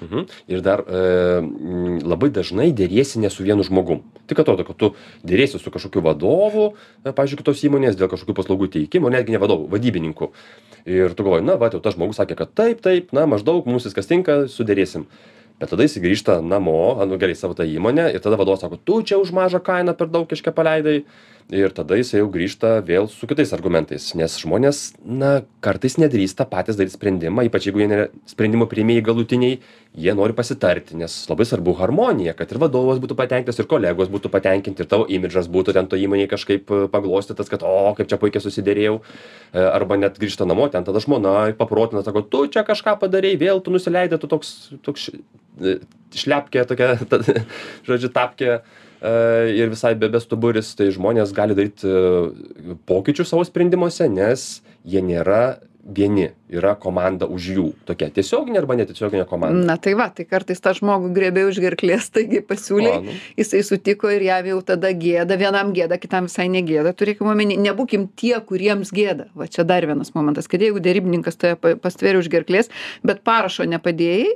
Mhm. 0.00 0.26
Ir 0.52 0.60
dar 0.60 0.82
e, 0.84 1.02
labai 2.04 2.28
dažnai 2.34 2.68
dėriesi 2.76 3.20
ne 3.22 3.30
su 3.32 3.46
vienu 3.46 3.64
žmogum. 3.64 4.02
Tik 4.28 4.42
atrodo, 4.42 4.66
kad 4.68 4.76
tu 4.76 4.90
dėriesi 5.24 5.60
su 5.60 5.72
kažkokiu 5.72 6.02
vadovu, 6.04 6.66
e, 7.00 7.12
pavyzdžiui, 7.12 7.40
kitos 7.40 7.62
įmonės 7.64 7.96
dėl 7.96 8.10
kažkokių 8.12 8.36
paslaugų 8.36 8.68
teikimo, 8.76 9.12
netgi 9.12 9.32
ne 9.36 9.40
vadovu, 9.40 9.70
vadybininku. 9.72 10.32
Ir 10.84 11.16
tu 11.16 11.24
galvoji, 11.24 11.46
na, 11.48 11.56
va, 11.60 11.70
jau 11.72 11.80
tas 11.80 11.96
žmogus 11.96 12.20
sakė, 12.20 12.36
kad 12.42 12.52
taip, 12.52 12.84
taip, 12.84 13.08
na, 13.16 13.24
maždaug 13.30 13.64
mums 13.66 13.88
viskas 13.88 14.10
tinka, 14.10 14.44
sudėrėsim. 14.52 15.08
Bet 15.56 15.72
tada 15.72 15.86
jis 15.86 15.96
grįžta 16.04 16.42
namo, 16.44 17.00
nu 17.08 17.16
gerai, 17.16 17.34
savo 17.38 17.56
tą 17.56 17.64
įmonę 17.64 18.10
ir 18.12 18.20
tada 18.20 18.36
vadovas 18.36 18.60
sako, 18.60 18.76
tu 18.76 19.00
čia 19.00 19.16
už 19.16 19.32
mažą 19.32 19.62
kainą 19.64 19.96
per 19.96 20.10
daug 20.12 20.28
kažką 20.28 20.52
paleidai. 20.52 20.98
Ir 21.54 21.70
tada 21.70 21.94
jis 21.94 22.08
jau 22.16 22.24
grįžta 22.26 22.80
vėl 22.82 23.06
su 23.06 23.28
kitais 23.30 23.52
argumentais, 23.54 24.08
nes 24.18 24.34
žmonės, 24.42 24.80
na, 25.06 25.44
kartais 25.62 25.94
nedrįsta 25.94 26.42
patys 26.50 26.74
daryti 26.74 26.96
sprendimą, 26.96 27.44
ypač 27.46 27.68
jeigu 27.68 27.84
jie 27.84 27.86
nėra 27.92 28.06
sprendimo 28.26 28.66
priimėjai 28.66 29.04
galutiniai, 29.06 29.60
jie 29.94 30.14
nori 30.18 30.34
pasitarti, 30.34 30.98
nes 30.98 31.14
labai 31.30 31.46
svarbu 31.46 31.76
harmonija, 31.78 32.34
kad 32.34 32.50
ir 32.50 32.58
vadovas 32.64 32.98
būtų 32.98 33.14
patenkintas, 33.20 33.62
ir 33.62 33.70
kolegos 33.70 34.10
būtų 34.10 34.32
patenkinti, 34.34 34.82
ir 34.82 34.90
tavo 34.90 35.06
imidžas 35.06 35.46
būtų 35.46 35.76
ten 35.78 35.86
to 35.86 36.00
įmonėje 36.02 36.32
kažkaip 36.34 36.66
e, 36.74 36.80
paglostytas, 36.90 37.52
kad, 37.52 37.62
o, 37.62 37.94
kaip 37.94 38.10
čia 38.10 38.18
puikiai 38.18 38.42
susidėrėjau, 38.42 38.98
E, 39.56 39.62
arba 39.62 39.96
net 40.00 40.18
grįžta 40.20 40.46
namo, 40.48 40.66
ten 40.72 40.84
tada 40.84 41.00
žmona 41.02 41.52
paprotina, 41.56 42.02
sako, 42.04 42.24
tu 42.26 42.44
čia 42.52 42.64
kažką 42.66 42.96
padarėjai, 43.00 43.38
vėl 43.40 43.62
tu 43.64 43.72
nusileidai, 43.74 44.18
tu 44.20 44.28
toks, 44.30 44.52
toks 44.84 45.08
e, 45.12 45.78
šlepkė, 46.16 46.64
tokia, 46.68 46.96
ta, 47.10 47.20
žodžiu, 47.86 48.10
tapkė. 48.14 48.58
E, 49.02 49.54
Ir 49.60 49.68
visai 49.72 49.94
be 49.98 50.08
bestuburis, 50.12 50.74
tai 50.78 50.90
žmonės 50.94 51.32
gali 51.36 51.54
daryti 51.58 51.86
e, 51.86 52.76
pokyčius 52.88 53.30
savo 53.32 53.44
sprendimuose, 53.46 54.08
nes 54.10 54.60
jie 54.86 55.02
nėra 55.02 55.58
vieni, 55.86 56.32
yra 56.50 56.72
komanda 56.74 57.28
už 57.30 57.44
jų. 57.54 57.64
Tokia 57.86 58.08
tiesioginė 58.10 58.58
arba 58.58 58.74
netiesioginė 58.74 59.22
komanda. 59.30 59.60
Na 59.68 59.76
tai 59.78 59.92
va, 59.94 60.08
tai 60.10 60.24
kartais 60.26 60.58
tą 60.58 60.72
žmogų 60.74 61.12
grėbė 61.14 61.44
už 61.46 61.60
gerklės, 61.62 62.08
taigi 62.10 62.40
pasiūlė, 62.42 62.90
O, 62.90 63.04
nu. 63.06 63.14
jisai 63.38 63.60
sutiko 63.62 64.10
ir 64.10 64.24
jam 64.26 64.48
jau 64.50 64.58
tada 64.66 64.90
gėda, 64.90 65.38
vienam 65.38 65.70
gėda, 65.76 65.94
kitam 66.02 66.26
visai 66.26 66.48
negėda. 66.50 66.90
Turėkime 66.98 67.30
omeny, 67.36 67.54
nebūkim 67.68 68.08
tie, 68.18 68.34
kuriems 68.48 68.90
gėda. 68.90 69.28
Va 69.38 69.46
čia 69.46 69.62
dar 69.62 69.86
vienas 69.86 70.10
momentas, 70.18 70.50
kad 70.50 70.58
jeigu 70.66 70.82
derybininkas 70.82 71.38
tave 71.38 71.54
pa- 71.54 71.76
pastvėrė 71.78 72.18
už 72.24 72.32
gerklės, 72.34 72.72
bet 73.06 73.22
parašo 73.22 73.62
nepadėjai, 73.70 74.34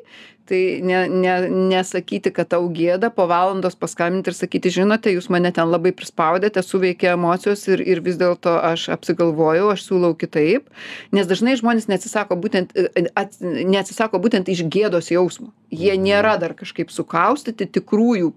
tai 0.50 0.80
ne, 0.82 1.04
ne, 1.08 1.34
nesakyti, 1.70 2.32
kad 2.34 2.50
tau 2.50 2.66
gėda, 2.74 3.12
po 3.14 3.28
valandos 3.30 3.76
paskambinti 3.78 4.32
ir 4.32 4.36
sakyti, 4.36 4.72
žinote, 4.74 5.12
jūs 5.14 5.30
mane 5.30 5.52
ten 5.54 5.70
labai 5.70 5.92
prispaudėte, 5.96 6.62
suveikė 6.66 7.12
emocijos 7.14 7.62
ir, 7.70 7.84
ir 7.86 8.02
vis 8.04 8.18
dėlto 8.20 8.56
aš 8.72 8.88
apsigalvojau, 8.96 9.70
aš 9.74 9.86
siūlau 9.86 10.12
kitaip. 10.18 10.66
Nes 11.14 11.30
dažnai 11.30 11.54
žmonės 11.60 11.86
neatsisako 11.90 12.38
būtent, 12.42 12.74
at, 13.14 13.38
neatsisako 13.40 14.18
būtent 14.22 14.50
iš 14.50 14.64
gėdos 14.66 15.12
jausmo. 15.14 15.52
Jie 15.70 15.94
nėra 16.00 16.34
dar 16.42 16.56
kažkaip 16.58 16.90
sukaustyti 16.90 17.70
tikrųjų 17.78 18.32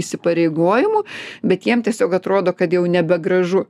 įsipareigojimų, 0.00 1.04
bet 1.44 1.68
jiem 1.68 1.84
tiesiog 1.84 2.16
atrodo, 2.16 2.56
kad 2.56 2.72
jau 2.72 2.86
nebegražu. 2.88 3.66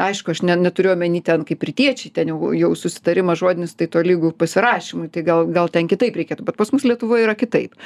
Aišku, 0.00 0.32
aš 0.34 0.42
ne, 0.46 0.56
neturiu 0.56 0.94
omeny 0.94 1.20
ten 1.24 1.44
kaip 1.48 1.64
rytiečiai, 1.66 2.12
ten 2.14 2.32
jau, 2.32 2.52
jau 2.56 2.70
susitarimas 2.78 3.40
žodinis, 3.40 3.74
tai 3.78 3.88
to 3.92 4.02
lygų 4.04 4.32
pasirašymui, 4.40 5.10
tai 5.12 5.24
gal, 5.26 5.44
gal 5.52 5.70
ten 5.72 5.90
kitaip 5.90 6.16
reikėtų, 6.16 6.46
bet 6.46 6.58
pas 6.58 6.72
mus 6.74 6.86
Lietuvoje 6.88 7.26
yra 7.26 7.36
kitaip. 7.38 7.76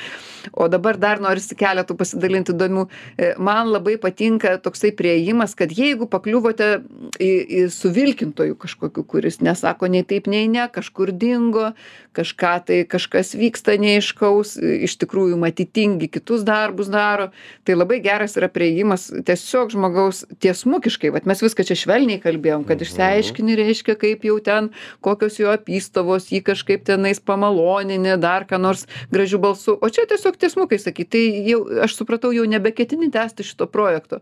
O 0.52 0.68
dabar 0.72 0.98
dar 1.00 1.22
norisi 1.22 1.56
keletų 1.58 1.96
pasidalinti 1.98 2.54
įdomių. 2.54 2.86
E, 3.18 3.32
Man 3.38 3.72
labai 3.72 3.96
patinka 4.00 4.56
toksai 4.62 4.92
prieimas, 4.96 5.56
kad 5.58 5.72
jeigu 5.74 6.06
pakliuvote 6.10 6.70
į, 7.18 7.30
į 7.30 7.62
suvilkintojų 7.74 8.56
kažkokiu, 8.62 9.04
kuris 9.08 9.40
nesako 9.44 9.90
nei 9.90 10.04
taip, 10.06 10.28
nei 10.30 10.46
ne, 10.50 10.66
kažkur 10.72 11.12
dingo, 11.12 11.72
kažką 12.14 12.54
tai 12.68 12.78
kažkas 12.88 13.34
vyksta 13.38 13.76
neiškaus, 13.80 14.54
iš 14.60 14.96
tikrųjų 15.02 15.38
matitingi 15.40 16.08
kitus 16.12 16.44
darbus 16.46 16.90
daro, 16.92 17.30
tai 17.66 17.76
labai 17.76 18.00
geras 18.04 18.38
yra 18.38 18.48
prieimas 18.52 19.08
tiesiog 19.10 19.74
žmogaus 19.74 20.24
tiesmukiškai, 20.44 21.12
vat 21.14 21.26
mes 21.28 21.42
viską 21.42 21.66
čia 21.66 21.78
švelniai 21.78 22.03
seksualiniai 22.04 22.20
kalbėjom 22.20 22.64
kad 22.68 22.82
išsiaiškini 22.84 23.56
reiškia 23.56 23.96
kaip 23.96 24.24
jau 24.24 24.36
ten 24.44 24.70
kokios 25.00 25.38
jo 25.38 25.50
apystovos 25.52 26.30
jį 26.30 26.42
kažkaip 26.44 26.84
tenais 26.84 27.20
pamalonini 27.20 28.18
dar 28.20 28.44
ką 28.44 28.60
nors 28.60 28.86
gražiu 29.10 29.38
balsu. 29.38 29.78
O 29.80 29.88
čia 29.88 30.04
tiesiog 30.06 30.36
tiesmukai 30.36 30.78
sakyt 30.78 31.10
tai 31.10 31.24
jau 31.48 31.64
aš 31.84 31.96
supratau 31.96 32.32
jau 32.32 32.44
nebeketini 32.44 33.10
tęsti 33.10 33.44
šito 33.44 33.66
projekto 33.66 34.20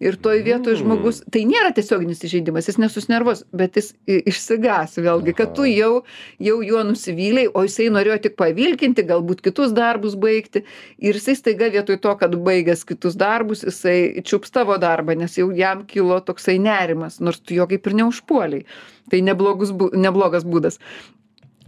ir 0.00 0.16
toj 0.22 0.42
vietoj 0.46 0.76
žmogus 0.80 1.20
tai 1.32 1.42
nėra 1.48 1.72
tiesioginis 1.74 2.22
įžeidimas 2.26 2.68
jis 2.70 2.78
nesusinervuos 2.80 3.44
bet 3.56 3.78
jis 3.78 3.92
išsigąs 4.06 4.98
vėlgi 5.02 5.34
kad 5.38 5.54
tu 5.56 5.66
jau 5.68 6.02
jau 6.42 6.58
juo 6.66 6.84
nusivylei 6.86 7.48
o 7.50 7.64
jisai 7.66 7.88
norėjo 7.94 8.18
tik 8.26 8.36
pavilkinti 8.38 9.04
galbūt 9.08 9.42
kitus 9.44 9.74
darbus 9.76 10.16
baigti. 10.18 10.64
Ir 10.98 11.18
jisai 11.18 11.36
staiga 11.38 11.70
vietoj 11.74 11.98
to 12.04 12.14
kad 12.20 12.36
baigęs 12.48 12.84
kitus 12.88 13.18
darbus 13.18 13.64
jisai 13.66 14.22
čiups 14.26 14.54
tavo 14.54 14.78
darbą 14.80 15.16
nes 15.18 15.38
jau 15.38 15.50
jam 15.54 15.84
kilo 15.88 16.20
toksai 16.24 16.58
nerimas 16.62 17.18
nors 17.20 17.42
tu 17.42 17.58
jo 17.58 17.66
kaip 17.70 17.86
ir 17.86 17.98
neužpuolei. 18.02 18.64
Tai 19.08 19.22
neblogus 19.24 19.72
neblogas 19.96 20.44
būdas 20.44 20.78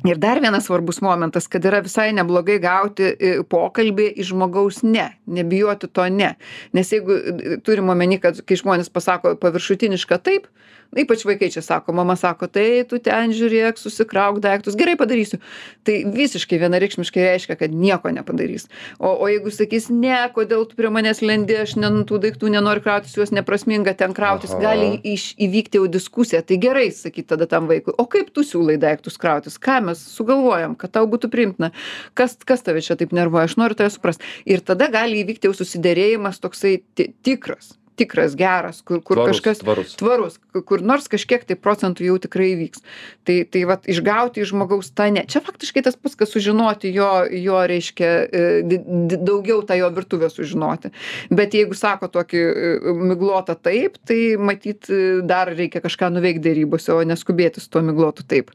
ir 0.04 0.18
dar 0.18 0.40
vienas 0.40 0.66
svarbus 0.68 1.00
momentas 1.04 1.48
kad 1.50 1.64
yra 1.68 1.82
visai 1.84 2.10
neblogai 2.16 2.58
gauti 2.62 3.12
pokalbį 3.50 4.08
iš 4.22 4.32
žmogaus 4.32 4.82
ne 4.86 5.10
nebijoti 5.26 5.90
to 5.92 6.06
ne. 6.08 6.34
Nes 6.76 6.92
jeigu 6.92 7.18
turim 7.66 7.92
omeny 7.92 8.20
kad 8.22 8.40
kai 8.46 8.58
žmonės 8.60 8.92
pasako 8.92 9.36
paviršutinišką 9.40 10.20
taip 10.24 10.48
ypač 10.96 11.24
vaikai 11.24 11.50
čia 11.54 11.62
sako 11.62 11.92
mama 11.92 12.16
sako 12.16 12.48
tai 12.50 12.82
tu 12.88 12.98
ten 13.02 13.34
žiūrėk 13.34 13.78
susikrauk 13.78 14.40
daiktus 14.42 14.76
gerai 14.78 14.96
padarysiu. 14.98 15.38
Tai 15.86 15.96
visiškai 16.14 16.58
vienareikšmiškai 16.62 17.26
reiškia 17.26 17.56
kad 17.60 17.74
nieko 17.74 18.10
nepadarys. 18.14 18.66
O 18.98 19.12
o 19.20 19.28
jeigu 19.30 19.52
sakys 19.54 19.90
ne 19.92 20.18
kodėl 20.34 20.66
tu 20.68 20.78
prie 20.78 20.90
manęs 20.92 21.22
lendi 21.22 21.56
aš 21.60 21.76
ne 21.78 21.92
tų 22.08 22.20
daiktų 22.26 22.52
nenoriu 22.56 22.82
krautis 22.84 23.16
juos 23.18 23.34
neprasminga 23.34 23.94
ten 23.94 24.14
krautis 24.16 24.54
gali 24.62 24.92
iš 25.14 25.30
įvykti 25.38 25.80
jau 25.80 25.86
diskusija. 25.90 26.42
Tai 26.42 26.58
gerai 26.62 26.88
sakyt 26.94 27.30
tada 27.34 27.46
tam 27.50 27.70
vaikui 27.70 27.94
o 27.96 28.06
kaip 28.10 28.34
tu 28.34 28.44
siūlai 28.46 28.78
daiktus 28.80 29.18
krautis? 29.20 29.58
Ką 29.62 29.80
mes 29.90 30.02
sugalvojam 30.16 30.76
kad 30.78 30.94
tau 30.96 31.06
būtų 31.10 31.30
priimtina? 31.30 31.72
Kas 32.18 32.38
kas 32.44 32.66
tave 32.66 32.82
čia 32.82 32.98
taip 32.98 33.14
nervuoja? 33.16 33.46
Aš 33.50 33.58
noriu 33.60 33.78
tave 33.78 33.92
suprast. 33.94 34.24
Ir 34.46 34.64
tada 34.64 34.90
gali 34.92 35.22
įvykti 35.22 35.50
jau 35.50 35.56
susiderėjimas 35.56 36.42
toksai 36.42 36.80
ti 36.94 37.12
tikras 37.22 37.76
tikras 38.00 38.36
geras 38.38 38.82
kur 38.86 39.02
kur 39.04 39.22
kažkas 39.28 39.60
tvarus. 40.00 40.38
kur 40.66 40.82
nors 40.82 41.08
kažkiek 41.12 41.44
tai 41.46 41.58
procentų 41.60 42.08
jau 42.08 42.18
tikrai 42.22 42.52
įvyks 42.56 42.84
tai 43.28 43.42
tai 43.44 43.64
vat 43.68 43.86
išgauti 43.90 44.42
iš 44.42 44.52
žmogaus 44.54 44.90
tą 44.96 45.10
ne 45.14 45.24
čia 45.28 45.42
faktiškai 45.44 45.84
tas 45.86 45.98
pats 46.00 46.18
kas 46.18 46.32
sužinoti 46.34 46.92
jo 46.94 47.10
jo 47.30 47.60
reiškia 47.72 48.10
e, 48.10 48.44
di 48.66 48.80
di 49.10 49.18
daugiau 49.20 49.62
tą 49.66 49.76
jo 49.78 49.90
virtuvę 49.94 50.30
sužinoti. 50.30 50.92
Bet 51.30 51.54
jeigu 51.56 51.76
sako 51.78 52.10
tokį 52.12 52.42
e, 52.42 52.94
miglotą 53.12 53.56
taip 53.56 53.98
tai 54.08 54.36
matyt 54.38 54.90
e, 54.90 55.00
dar 55.26 55.52
reikia 55.52 55.82
kažką 55.84 56.12
nuveikt 56.16 56.44
derybose 56.44 56.94
o 56.94 57.02
neskubėti 57.06 57.62
su 57.62 57.70
tuo 57.70 57.84
miglotu 57.86 58.26
taip. 58.26 58.54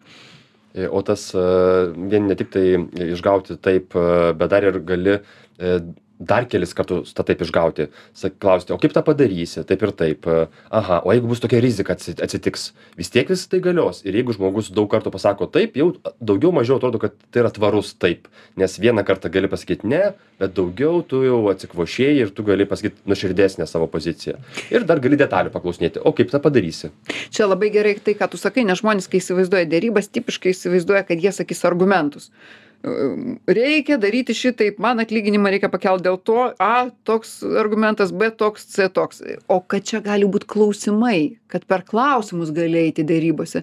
O 0.76 1.00
tas 1.08 1.30
vien 1.32 2.26
ne 2.28 2.36
tik 2.36 2.50
tai 2.52 2.66
išgauti 3.06 3.56
taip, 3.64 3.96
bet 3.96 4.50
dar 4.52 4.66
ir 4.68 4.82
gali 4.84 5.14
dar 6.20 6.46
kelis 6.48 6.74
kartus 6.78 7.14
tą 7.16 7.26
taip 7.28 7.42
išgauti. 7.44 7.88
Sak, 8.16 8.38
klausti, 8.40 8.74
o 8.74 8.78
kaip 8.80 8.94
tą 8.96 9.04
padarysi, 9.06 9.64
taip 9.68 9.82
ir 9.84 9.92
taip. 9.92 10.28
Aha, 10.72 11.02
o 11.04 11.12
jeigu 11.14 11.28
bus 11.28 11.42
tokia 11.44 11.60
rizika 11.64 11.96
atsi- 11.96 12.16
atsitiks, 12.24 12.70
vis 12.98 13.12
tiek 13.12 13.30
vis 13.30 13.48
tai 13.52 13.60
galios. 13.64 14.02
Ir 14.08 14.16
jeigu 14.16 14.36
žmogus 14.36 14.72
daug 14.76 14.90
kartų 14.92 15.12
pasako 15.12 15.48
taip, 15.52 15.76
jau 15.76 15.92
daugiau 16.24 16.54
mažiau 16.56 16.80
atrodo, 16.80 17.02
kad 17.04 17.16
tai 17.32 17.44
yra 17.44 17.52
tvarus 17.52 17.94
taip. 18.00 18.30
Nes 18.56 18.78
vieną 18.80 19.04
kartą 19.06 19.32
gali 19.32 19.52
pasakyti 19.52 19.88
ne, 19.92 20.14
bet 20.40 20.56
daugiau 20.56 21.04
tu 21.04 21.24
jau 21.26 21.42
atsikvošėjai 21.52 22.24
ir 22.24 22.34
tu 22.36 22.44
gali 22.48 22.66
pasakyti 22.70 23.04
nuširdesnę 23.12 23.68
savo 23.68 23.88
poziciją. 23.92 24.40
Ir 24.72 24.88
dar 24.88 25.00
gali 25.04 25.20
detalių 25.20 25.52
paklausinėti, 25.52 26.00
o 26.04 26.12
kaip 26.16 26.32
tą 26.32 26.40
padarysi. 26.44 26.92
čia 27.32 27.48
labai 27.48 27.70
gerai 27.74 27.96
tai 28.00 28.14
ką 28.16 28.30
tu 28.32 28.38
sakai 28.38 28.64
nes 28.64 28.80
žmonės 28.80 29.08
kai 29.12 29.20
įsivaizduoja 29.20 29.68
derybas 29.70 30.08
tipiškai 30.08 30.54
įsivaizduoja 30.54 31.04
kad 31.08 31.20
jie 31.20 31.32
sakys 31.36 31.66
argumentus 31.68 32.30
reikia 33.48 33.98
daryti 34.02 34.36
šitaip 34.38 34.80
man 34.82 35.02
atlyginimą 35.04 35.52
reikia 35.56 35.70
pakelt 35.74 36.04
dėl 36.06 36.20
to 36.22 36.52
a 36.62 36.90
toks 37.08 37.40
argumentas 37.44 38.14
b 38.14 38.30
toks 38.32 38.68
c 38.76 38.90
toks. 38.90 39.24
O 39.48 39.62
kad 39.62 39.88
čia 39.88 40.04
gali 40.06 40.30
būt 40.30 40.48
klausimai 40.50 41.38
kad 41.56 41.66
per 41.70 41.86
klausimus 41.88 42.50
gali 42.52 42.80
eiti 42.88 43.04
derybose. 43.08 43.62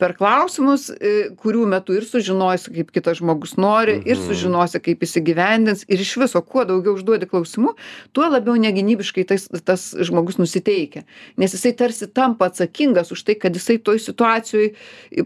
Per 0.00 0.12
klausimus 0.18 0.88
e, 0.92 1.30
kurių 1.40 1.64
metu 1.70 1.94
ir 1.96 2.04
sužinosi 2.04 2.72
kaip 2.74 2.90
kitas 2.92 3.20
žmogus 3.20 3.54
nori 3.60 3.96
ir 4.04 4.18
sužinosi 4.20 4.80
kaip 4.82 5.04
jis 5.04 5.16
įgyvendins 5.22 5.86
ir 5.88 6.02
iš 6.02 6.16
viso 6.20 6.42
kuo 6.42 6.66
daugiau 6.68 6.98
užduodi 6.98 7.28
klausimų 7.30 7.72
tuo 8.16 8.28
labiau 8.28 8.58
negynybiškai 8.60 9.24
tas 9.30 9.46
tas 9.64 9.86
žmogus 9.94 10.40
nusiteikia. 10.40 11.04
Nes 11.40 11.54
jisai 11.56 11.72
tarsi 11.78 12.10
tampa 12.10 12.50
atsakingas 12.50 13.14
už 13.14 13.24
tai 13.24 13.38
kad 13.40 13.56
jisai 13.56 13.78
toj 13.78 14.02
situacijoj 14.04 14.72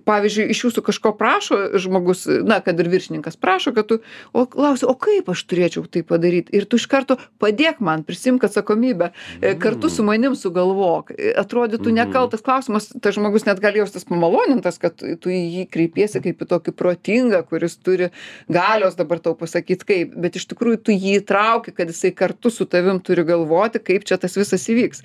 pavyzdžiui 0.06 0.48
iš 0.54 0.64
jūsų 0.68 0.84
kažko 0.90 1.14
prašo 1.18 1.60
žmogus 1.80 2.26
na 2.44 2.60
kad 2.64 2.78
ir 2.78 2.92
viršininkas 2.92 3.33
prašo 3.40 3.72
kad 3.76 3.88
tu 3.90 3.98
o 4.32 4.44
klausia 4.50 4.88
o 4.90 4.94
kaip 4.98 5.28
aš 5.32 5.44
turėčiau 5.50 5.86
tai 5.90 6.04
padaryt? 6.06 6.50
Ir 6.54 6.66
tu 6.68 6.78
iš 6.80 6.86
karto 6.90 7.16
padėk 7.42 7.80
man 7.84 8.04
prisiimk 8.06 8.44
atsakomybę 8.46 9.10
e, 9.40 9.54
kartu 9.60 9.90
su 9.92 10.04
manim 10.06 10.36
sugalvok. 10.38 11.14
E, 11.14 11.32
atrodytų 11.40 11.94
nekaltas 11.96 12.44
klausimas 12.44 12.90
tas 12.94 13.16
žmogus 13.16 13.46
net 13.48 13.62
gali 13.62 13.82
jaustis 13.82 14.06
pamalonintas 14.08 14.80
kad 14.82 14.96
tu 14.98 15.32
į 15.32 15.40
jį 15.58 15.66
kreipiesi 15.72 16.22
kaip 16.24 16.44
į 16.44 16.50
tokį 16.54 16.76
protingą 16.78 17.42
kuris 17.48 17.78
turi 17.78 18.10
galios 18.52 18.98
dabar 18.98 19.22
tau 19.24 19.36
pasakyt 19.38 19.86
kaip. 19.88 20.14
Bet 20.18 20.38
iš 20.40 20.48
tikrųjų 20.52 20.82
tu 20.88 20.96
jį 20.96 21.18
įtrauki 21.22 21.74
kad 21.74 21.90
jisai 21.90 22.14
kartu 22.16 22.52
su 22.52 22.68
tavim 22.70 23.00
turi 23.04 23.26
galvoti 23.26 23.82
kaip 23.82 24.06
čia 24.08 24.20
tas 24.20 24.38
visas 24.38 24.64
įvyks 24.70 25.04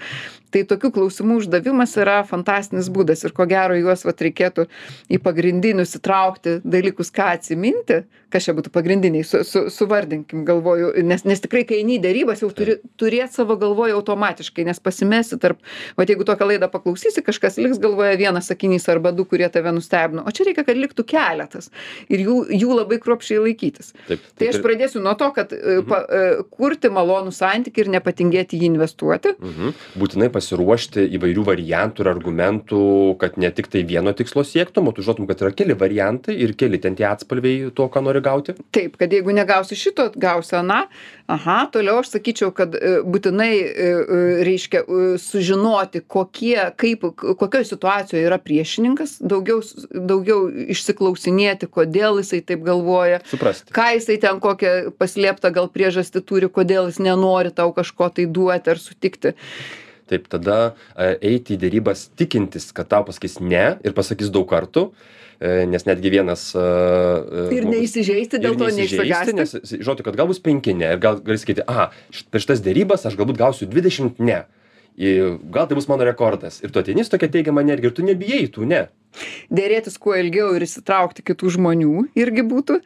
tai 0.54 0.64
tokių 0.70 0.92
klausimų 0.96 1.40
uždavimas 1.44 1.96
yra 2.02 2.20
fantastinis 2.28 2.90
būdas 2.94 3.24
ir 3.26 3.34
ko 3.38 3.46
gero 3.50 3.78
juos 3.80 4.06
vat 4.08 4.22
reikėtų 4.26 4.68
į 5.10 5.20
pagrindinius 5.26 5.96
įtraukti 6.00 6.60
dalykus 6.64 7.12
ką 7.16 7.32
atsiminti 7.38 8.04
kas 8.30 8.46
čia 8.46 8.54
būtų 8.58 8.72
pagrindiniai 8.74 9.26
su 9.26 9.42
su 9.48 9.66
suvardinkim 9.74 10.44
galvoju 10.46 10.92
nes 11.06 11.26
nes 11.26 11.42
tikrai 11.42 11.64
kai 11.70 11.80
eini 11.82 11.98
į 11.98 12.04
derybas 12.04 12.44
jau 12.44 12.52
turi 12.54 12.78
turėt 13.02 13.34
savo 13.34 13.58
galvoj 13.62 13.96
automatiškai 13.98 14.68
nes 14.68 14.80
pasimesi 14.84 15.40
tarp 15.42 15.62
vat 15.98 16.10
jeigu 16.12 16.28
tokią 16.28 16.52
laidą 16.52 16.70
paklausysi 16.72 17.24
kažkas 17.26 17.58
liks 17.62 17.82
galvoje 17.82 18.18
vienas 18.22 18.50
sakinys 18.52 18.86
arba 18.92 19.12
du 19.16 19.26
kurie 19.26 19.50
tave 19.50 19.74
nustebino 19.74 20.26
o 20.26 20.34
čia 20.36 20.50
reikia 20.50 20.66
kad 20.68 20.78
liktų 20.78 21.06
keletas 21.10 21.72
ir 22.10 22.26
jų 22.26 22.40
jų 22.54 22.76
labai 22.76 23.00
kruopščiai 23.02 23.42
laikytis. 23.44 23.92
Taip, 24.08 24.22
tai 24.22 24.44
taip 24.44 24.52
aš 24.52 24.60
ir- 24.60 24.66
pradėsiu 24.66 25.04
nuo 25.04 25.14
to 25.20 25.30
kad 25.36 25.54
e, 25.54 25.80
pa 25.88 26.02
e, 26.06 26.22
kurti 26.54 26.92
malonų 26.94 27.34
santykį 27.36 27.86
ir 27.86 27.92
nepatingėti 27.98 28.60
jį 28.60 28.70
investuoti. 28.74 29.36
Mhm. 29.40 29.74
Būtinai 30.00 30.30
pasiruošti 30.40 31.06
įvairių 31.20 31.46
variantų 31.52 32.06
ir 32.06 32.12
argumentų, 32.16 32.84
kad 33.22 33.38
ne 33.42 33.52
tik 33.54 33.70
tai 33.72 33.84
vieno 33.88 34.16
tikslo 34.16 34.48
siektum, 34.48 34.90
o 34.90 34.96
tu 34.96 35.06
žinotum, 35.06 35.28
kad 35.30 35.44
yra 35.44 35.54
keli 35.54 35.78
variantai 35.78 36.40
ir 36.40 36.56
keli 36.58 36.80
ten 36.82 36.98
tie 36.98 37.06
atspalviai 37.12 37.70
to, 37.76 37.90
ką 37.92 38.04
nori 38.08 38.24
gauti. 38.24 38.56
taip 38.76 38.98
kad 39.00 39.12
jeigu 39.14 39.34
negausi 39.36 39.76
šito 39.76 40.10
gausi 40.16 40.56
aną 40.60 40.84
aha 41.30 41.58
toliau 41.74 42.00
aš 42.02 42.12
sakyčiau 42.14 42.52
kad 42.56 42.76
e, 42.76 43.00
būtinai 43.06 43.52
e, 43.56 43.66
e, 43.66 44.20
reiškia 44.48 44.84
sužinoti 45.22 46.02
kokie 46.16 46.58
kaip 46.80 47.06
kokioj 47.42 47.68
situacijoj 47.70 48.26
yra 48.28 48.40
priešininkas 48.42 49.18
daugiau 49.22 49.62
daugiau 49.94 50.48
išsiklausinėti 50.76 51.70
kodėl 51.72 52.22
jisai 52.24 52.42
taip 52.46 52.64
galvoja 52.68 53.22
Suprasti. 53.30 53.74
ką 53.76 53.90
jisai 53.98 54.18
ten 54.22 54.42
kokią 54.44 54.96
paslėptą 55.02 55.54
gal 55.56 55.70
priežastį 55.74 56.24
turi 56.32 56.50
kodėl 56.60 56.90
jis 56.90 57.02
nenori 57.04 57.54
tau 57.56 57.74
kažko 57.76 58.10
tai 58.16 58.26
duoti 58.40 58.76
ar 58.76 58.82
sutikti 58.82 59.36
Taip, 60.10 60.28
tada 60.32 60.58
e, 60.96 61.14
eiti 61.36 61.56
į 61.56 61.62
dėrybas 61.62 62.08
tikintis, 62.18 62.70
kad 62.76 62.90
tau 62.90 63.06
pasakys 63.08 63.38
ne 63.44 63.66
ir 63.86 63.96
pasakys 63.98 64.32
daug 64.34 64.48
kartų, 64.50 64.88
e, 65.38 65.66
nes 65.70 65.86
netgi 65.86 66.12
vienas... 66.14 66.48
e, 66.58 67.48
ir 67.58 67.68
neįsižeisti 67.70 68.42
dėl 68.42 68.56
ir 68.56 68.62
to 68.62 68.70
neįsižeisti, 68.80 69.36
nes 69.38 69.56
žinotų, 69.76 70.08
kad 70.10 70.18
gal 70.18 70.30
bus 70.32 70.42
penki 70.44 70.74
ne 70.78 70.96
ir 70.96 71.04
gal 71.04 71.22
gali 71.22 71.42
sakyti, 71.42 71.66
aha, 71.70 71.92
per 72.34 72.46
šitas 72.46 72.64
dėrybas 72.66 73.06
aš 73.10 73.20
galbūt 73.20 73.42
gausiu 73.42 73.70
20 73.70 74.24
ne. 74.24 74.44
Gal 75.00 75.68
tai 75.70 75.78
bus 75.78 75.88
mano 75.88 76.04
rekordas. 76.04 76.58
Ir 76.66 76.74
tu 76.76 76.82
ateini 76.82 77.06
su 77.06 77.14
tokia 77.14 77.30
teigiama 77.32 77.62
energija 77.64 77.88
ir 77.88 77.96
tu 77.96 78.04
nebijai 78.04 78.50
tų 78.52 78.66
ne. 78.68 78.82
Dėrėtis 79.54 79.98
kuo 80.02 80.16
ilgiau 80.20 80.54
ir 80.58 80.66
įsitraukti 80.66 81.26
kitų 81.26 81.54
žmonių 81.58 82.06
irgi 82.20 82.46
būtų 82.46 82.80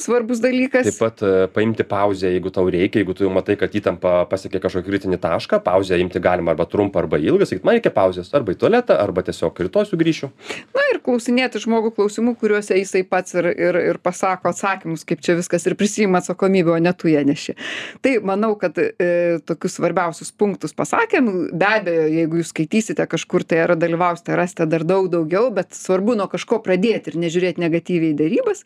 svarbus 0.00 0.42
dalykas. 0.44 0.88
Taip 0.90 1.00
pat 1.00 1.24
e, 1.24 1.32
paimti 1.54 1.86
pauzę, 1.88 2.30
jeigu 2.32 2.52
tau 2.54 2.66
reikia, 2.70 3.02
jeigu 3.02 3.16
tu 3.16 3.26
jau 3.26 3.32
matai, 3.34 3.56
kad 3.60 3.74
įtampa 3.74 4.24
pasiekė 4.30 4.62
kažkokį 4.62 4.90
kritinį 4.90 5.20
tašką, 5.22 5.62
pauzę 5.64 5.98
imti 6.00 6.22
galima 6.22 6.54
arba 6.54 6.68
trumpą, 6.70 7.04
arba 7.04 7.20
ilgą, 7.20 7.48
sakyti, 7.48 7.66
man 7.66 7.78
reikia 7.78 7.94
pauzės, 7.94 8.32
arba 8.36 8.54
į 8.54 8.60
tualetą, 8.60 8.98
arba 9.00 9.24
tiesiog 9.26 9.64
rytoj 9.66 9.90
sugrįšiu. 9.90 10.30
na 10.76 10.86
ir 10.92 11.00
klausinėti 11.04 11.60
žmogų 11.62 11.92
klausimų 11.96 12.34
kuriuose 12.40 12.76
jisai 12.78 13.02
pats 13.08 13.34
ir 13.38 13.48
ir 13.50 13.78
ir 13.80 13.98
pasako 14.02 14.50
atsakymus 14.52 15.04
kaip 15.08 15.22
čia 15.24 15.36
viskas 15.38 15.66
ir 15.66 15.76
prisiima 15.78 16.20
atsakomybę 16.20 16.74
o 16.74 16.78
ne 16.82 16.92
tu 16.96 17.10
ją 17.10 17.22
neši. 17.26 17.56
Tai 18.04 18.14
manau 18.26 18.54
kad 18.60 18.78
e, 18.80 19.40
tokius 19.46 19.78
svarbiausius 19.78 20.32
punktus 20.32 20.74
pasakėm. 20.76 21.30
Be 21.56 21.68
abejo 21.68 22.06
jeigu 22.10 22.40
jūs 22.40 22.52
skaitysite 22.54 23.06
kažkur 23.10 23.44
tai 23.46 23.62
ar 23.64 23.74
dalyvausite 23.80 24.36
rasite 24.38 24.66
dar 24.70 24.84
daug 24.86 25.10
daugiau 25.12 25.50
bet 25.54 25.69
svarbu 25.76 26.16
nuo 26.18 26.28
kažko 26.30 26.60
pradėti 26.64 27.12
ir 27.12 27.20
nežiūrėt 27.24 27.60
negatyviai 27.62 28.14
į 28.14 28.18
derybas 28.18 28.64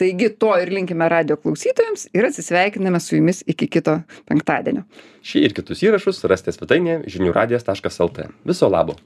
taigi 0.00 0.30
to 0.40 0.54
ir 0.62 0.72
linkime 0.72 1.08
radijo 1.10 1.38
klausytojams 1.42 2.08
ir 2.14 2.28
atsisveikiname 2.30 3.00
su 3.02 3.16
jumis 3.18 3.44
iki 3.46 3.70
kito 3.78 4.00
penktadienio 4.30 4.86
Šį 5.28 5.44
ir 5.44 5.54
kitus 5.56 5.82
įrašus 5.84 6.22
rasite 6.30 6.54
svetainėje 6.54 7.02
žinių 7.16 7.34
radijas.lt. 7.36 8.30
Viso 8.48 8.70
labo. 8.72 8.96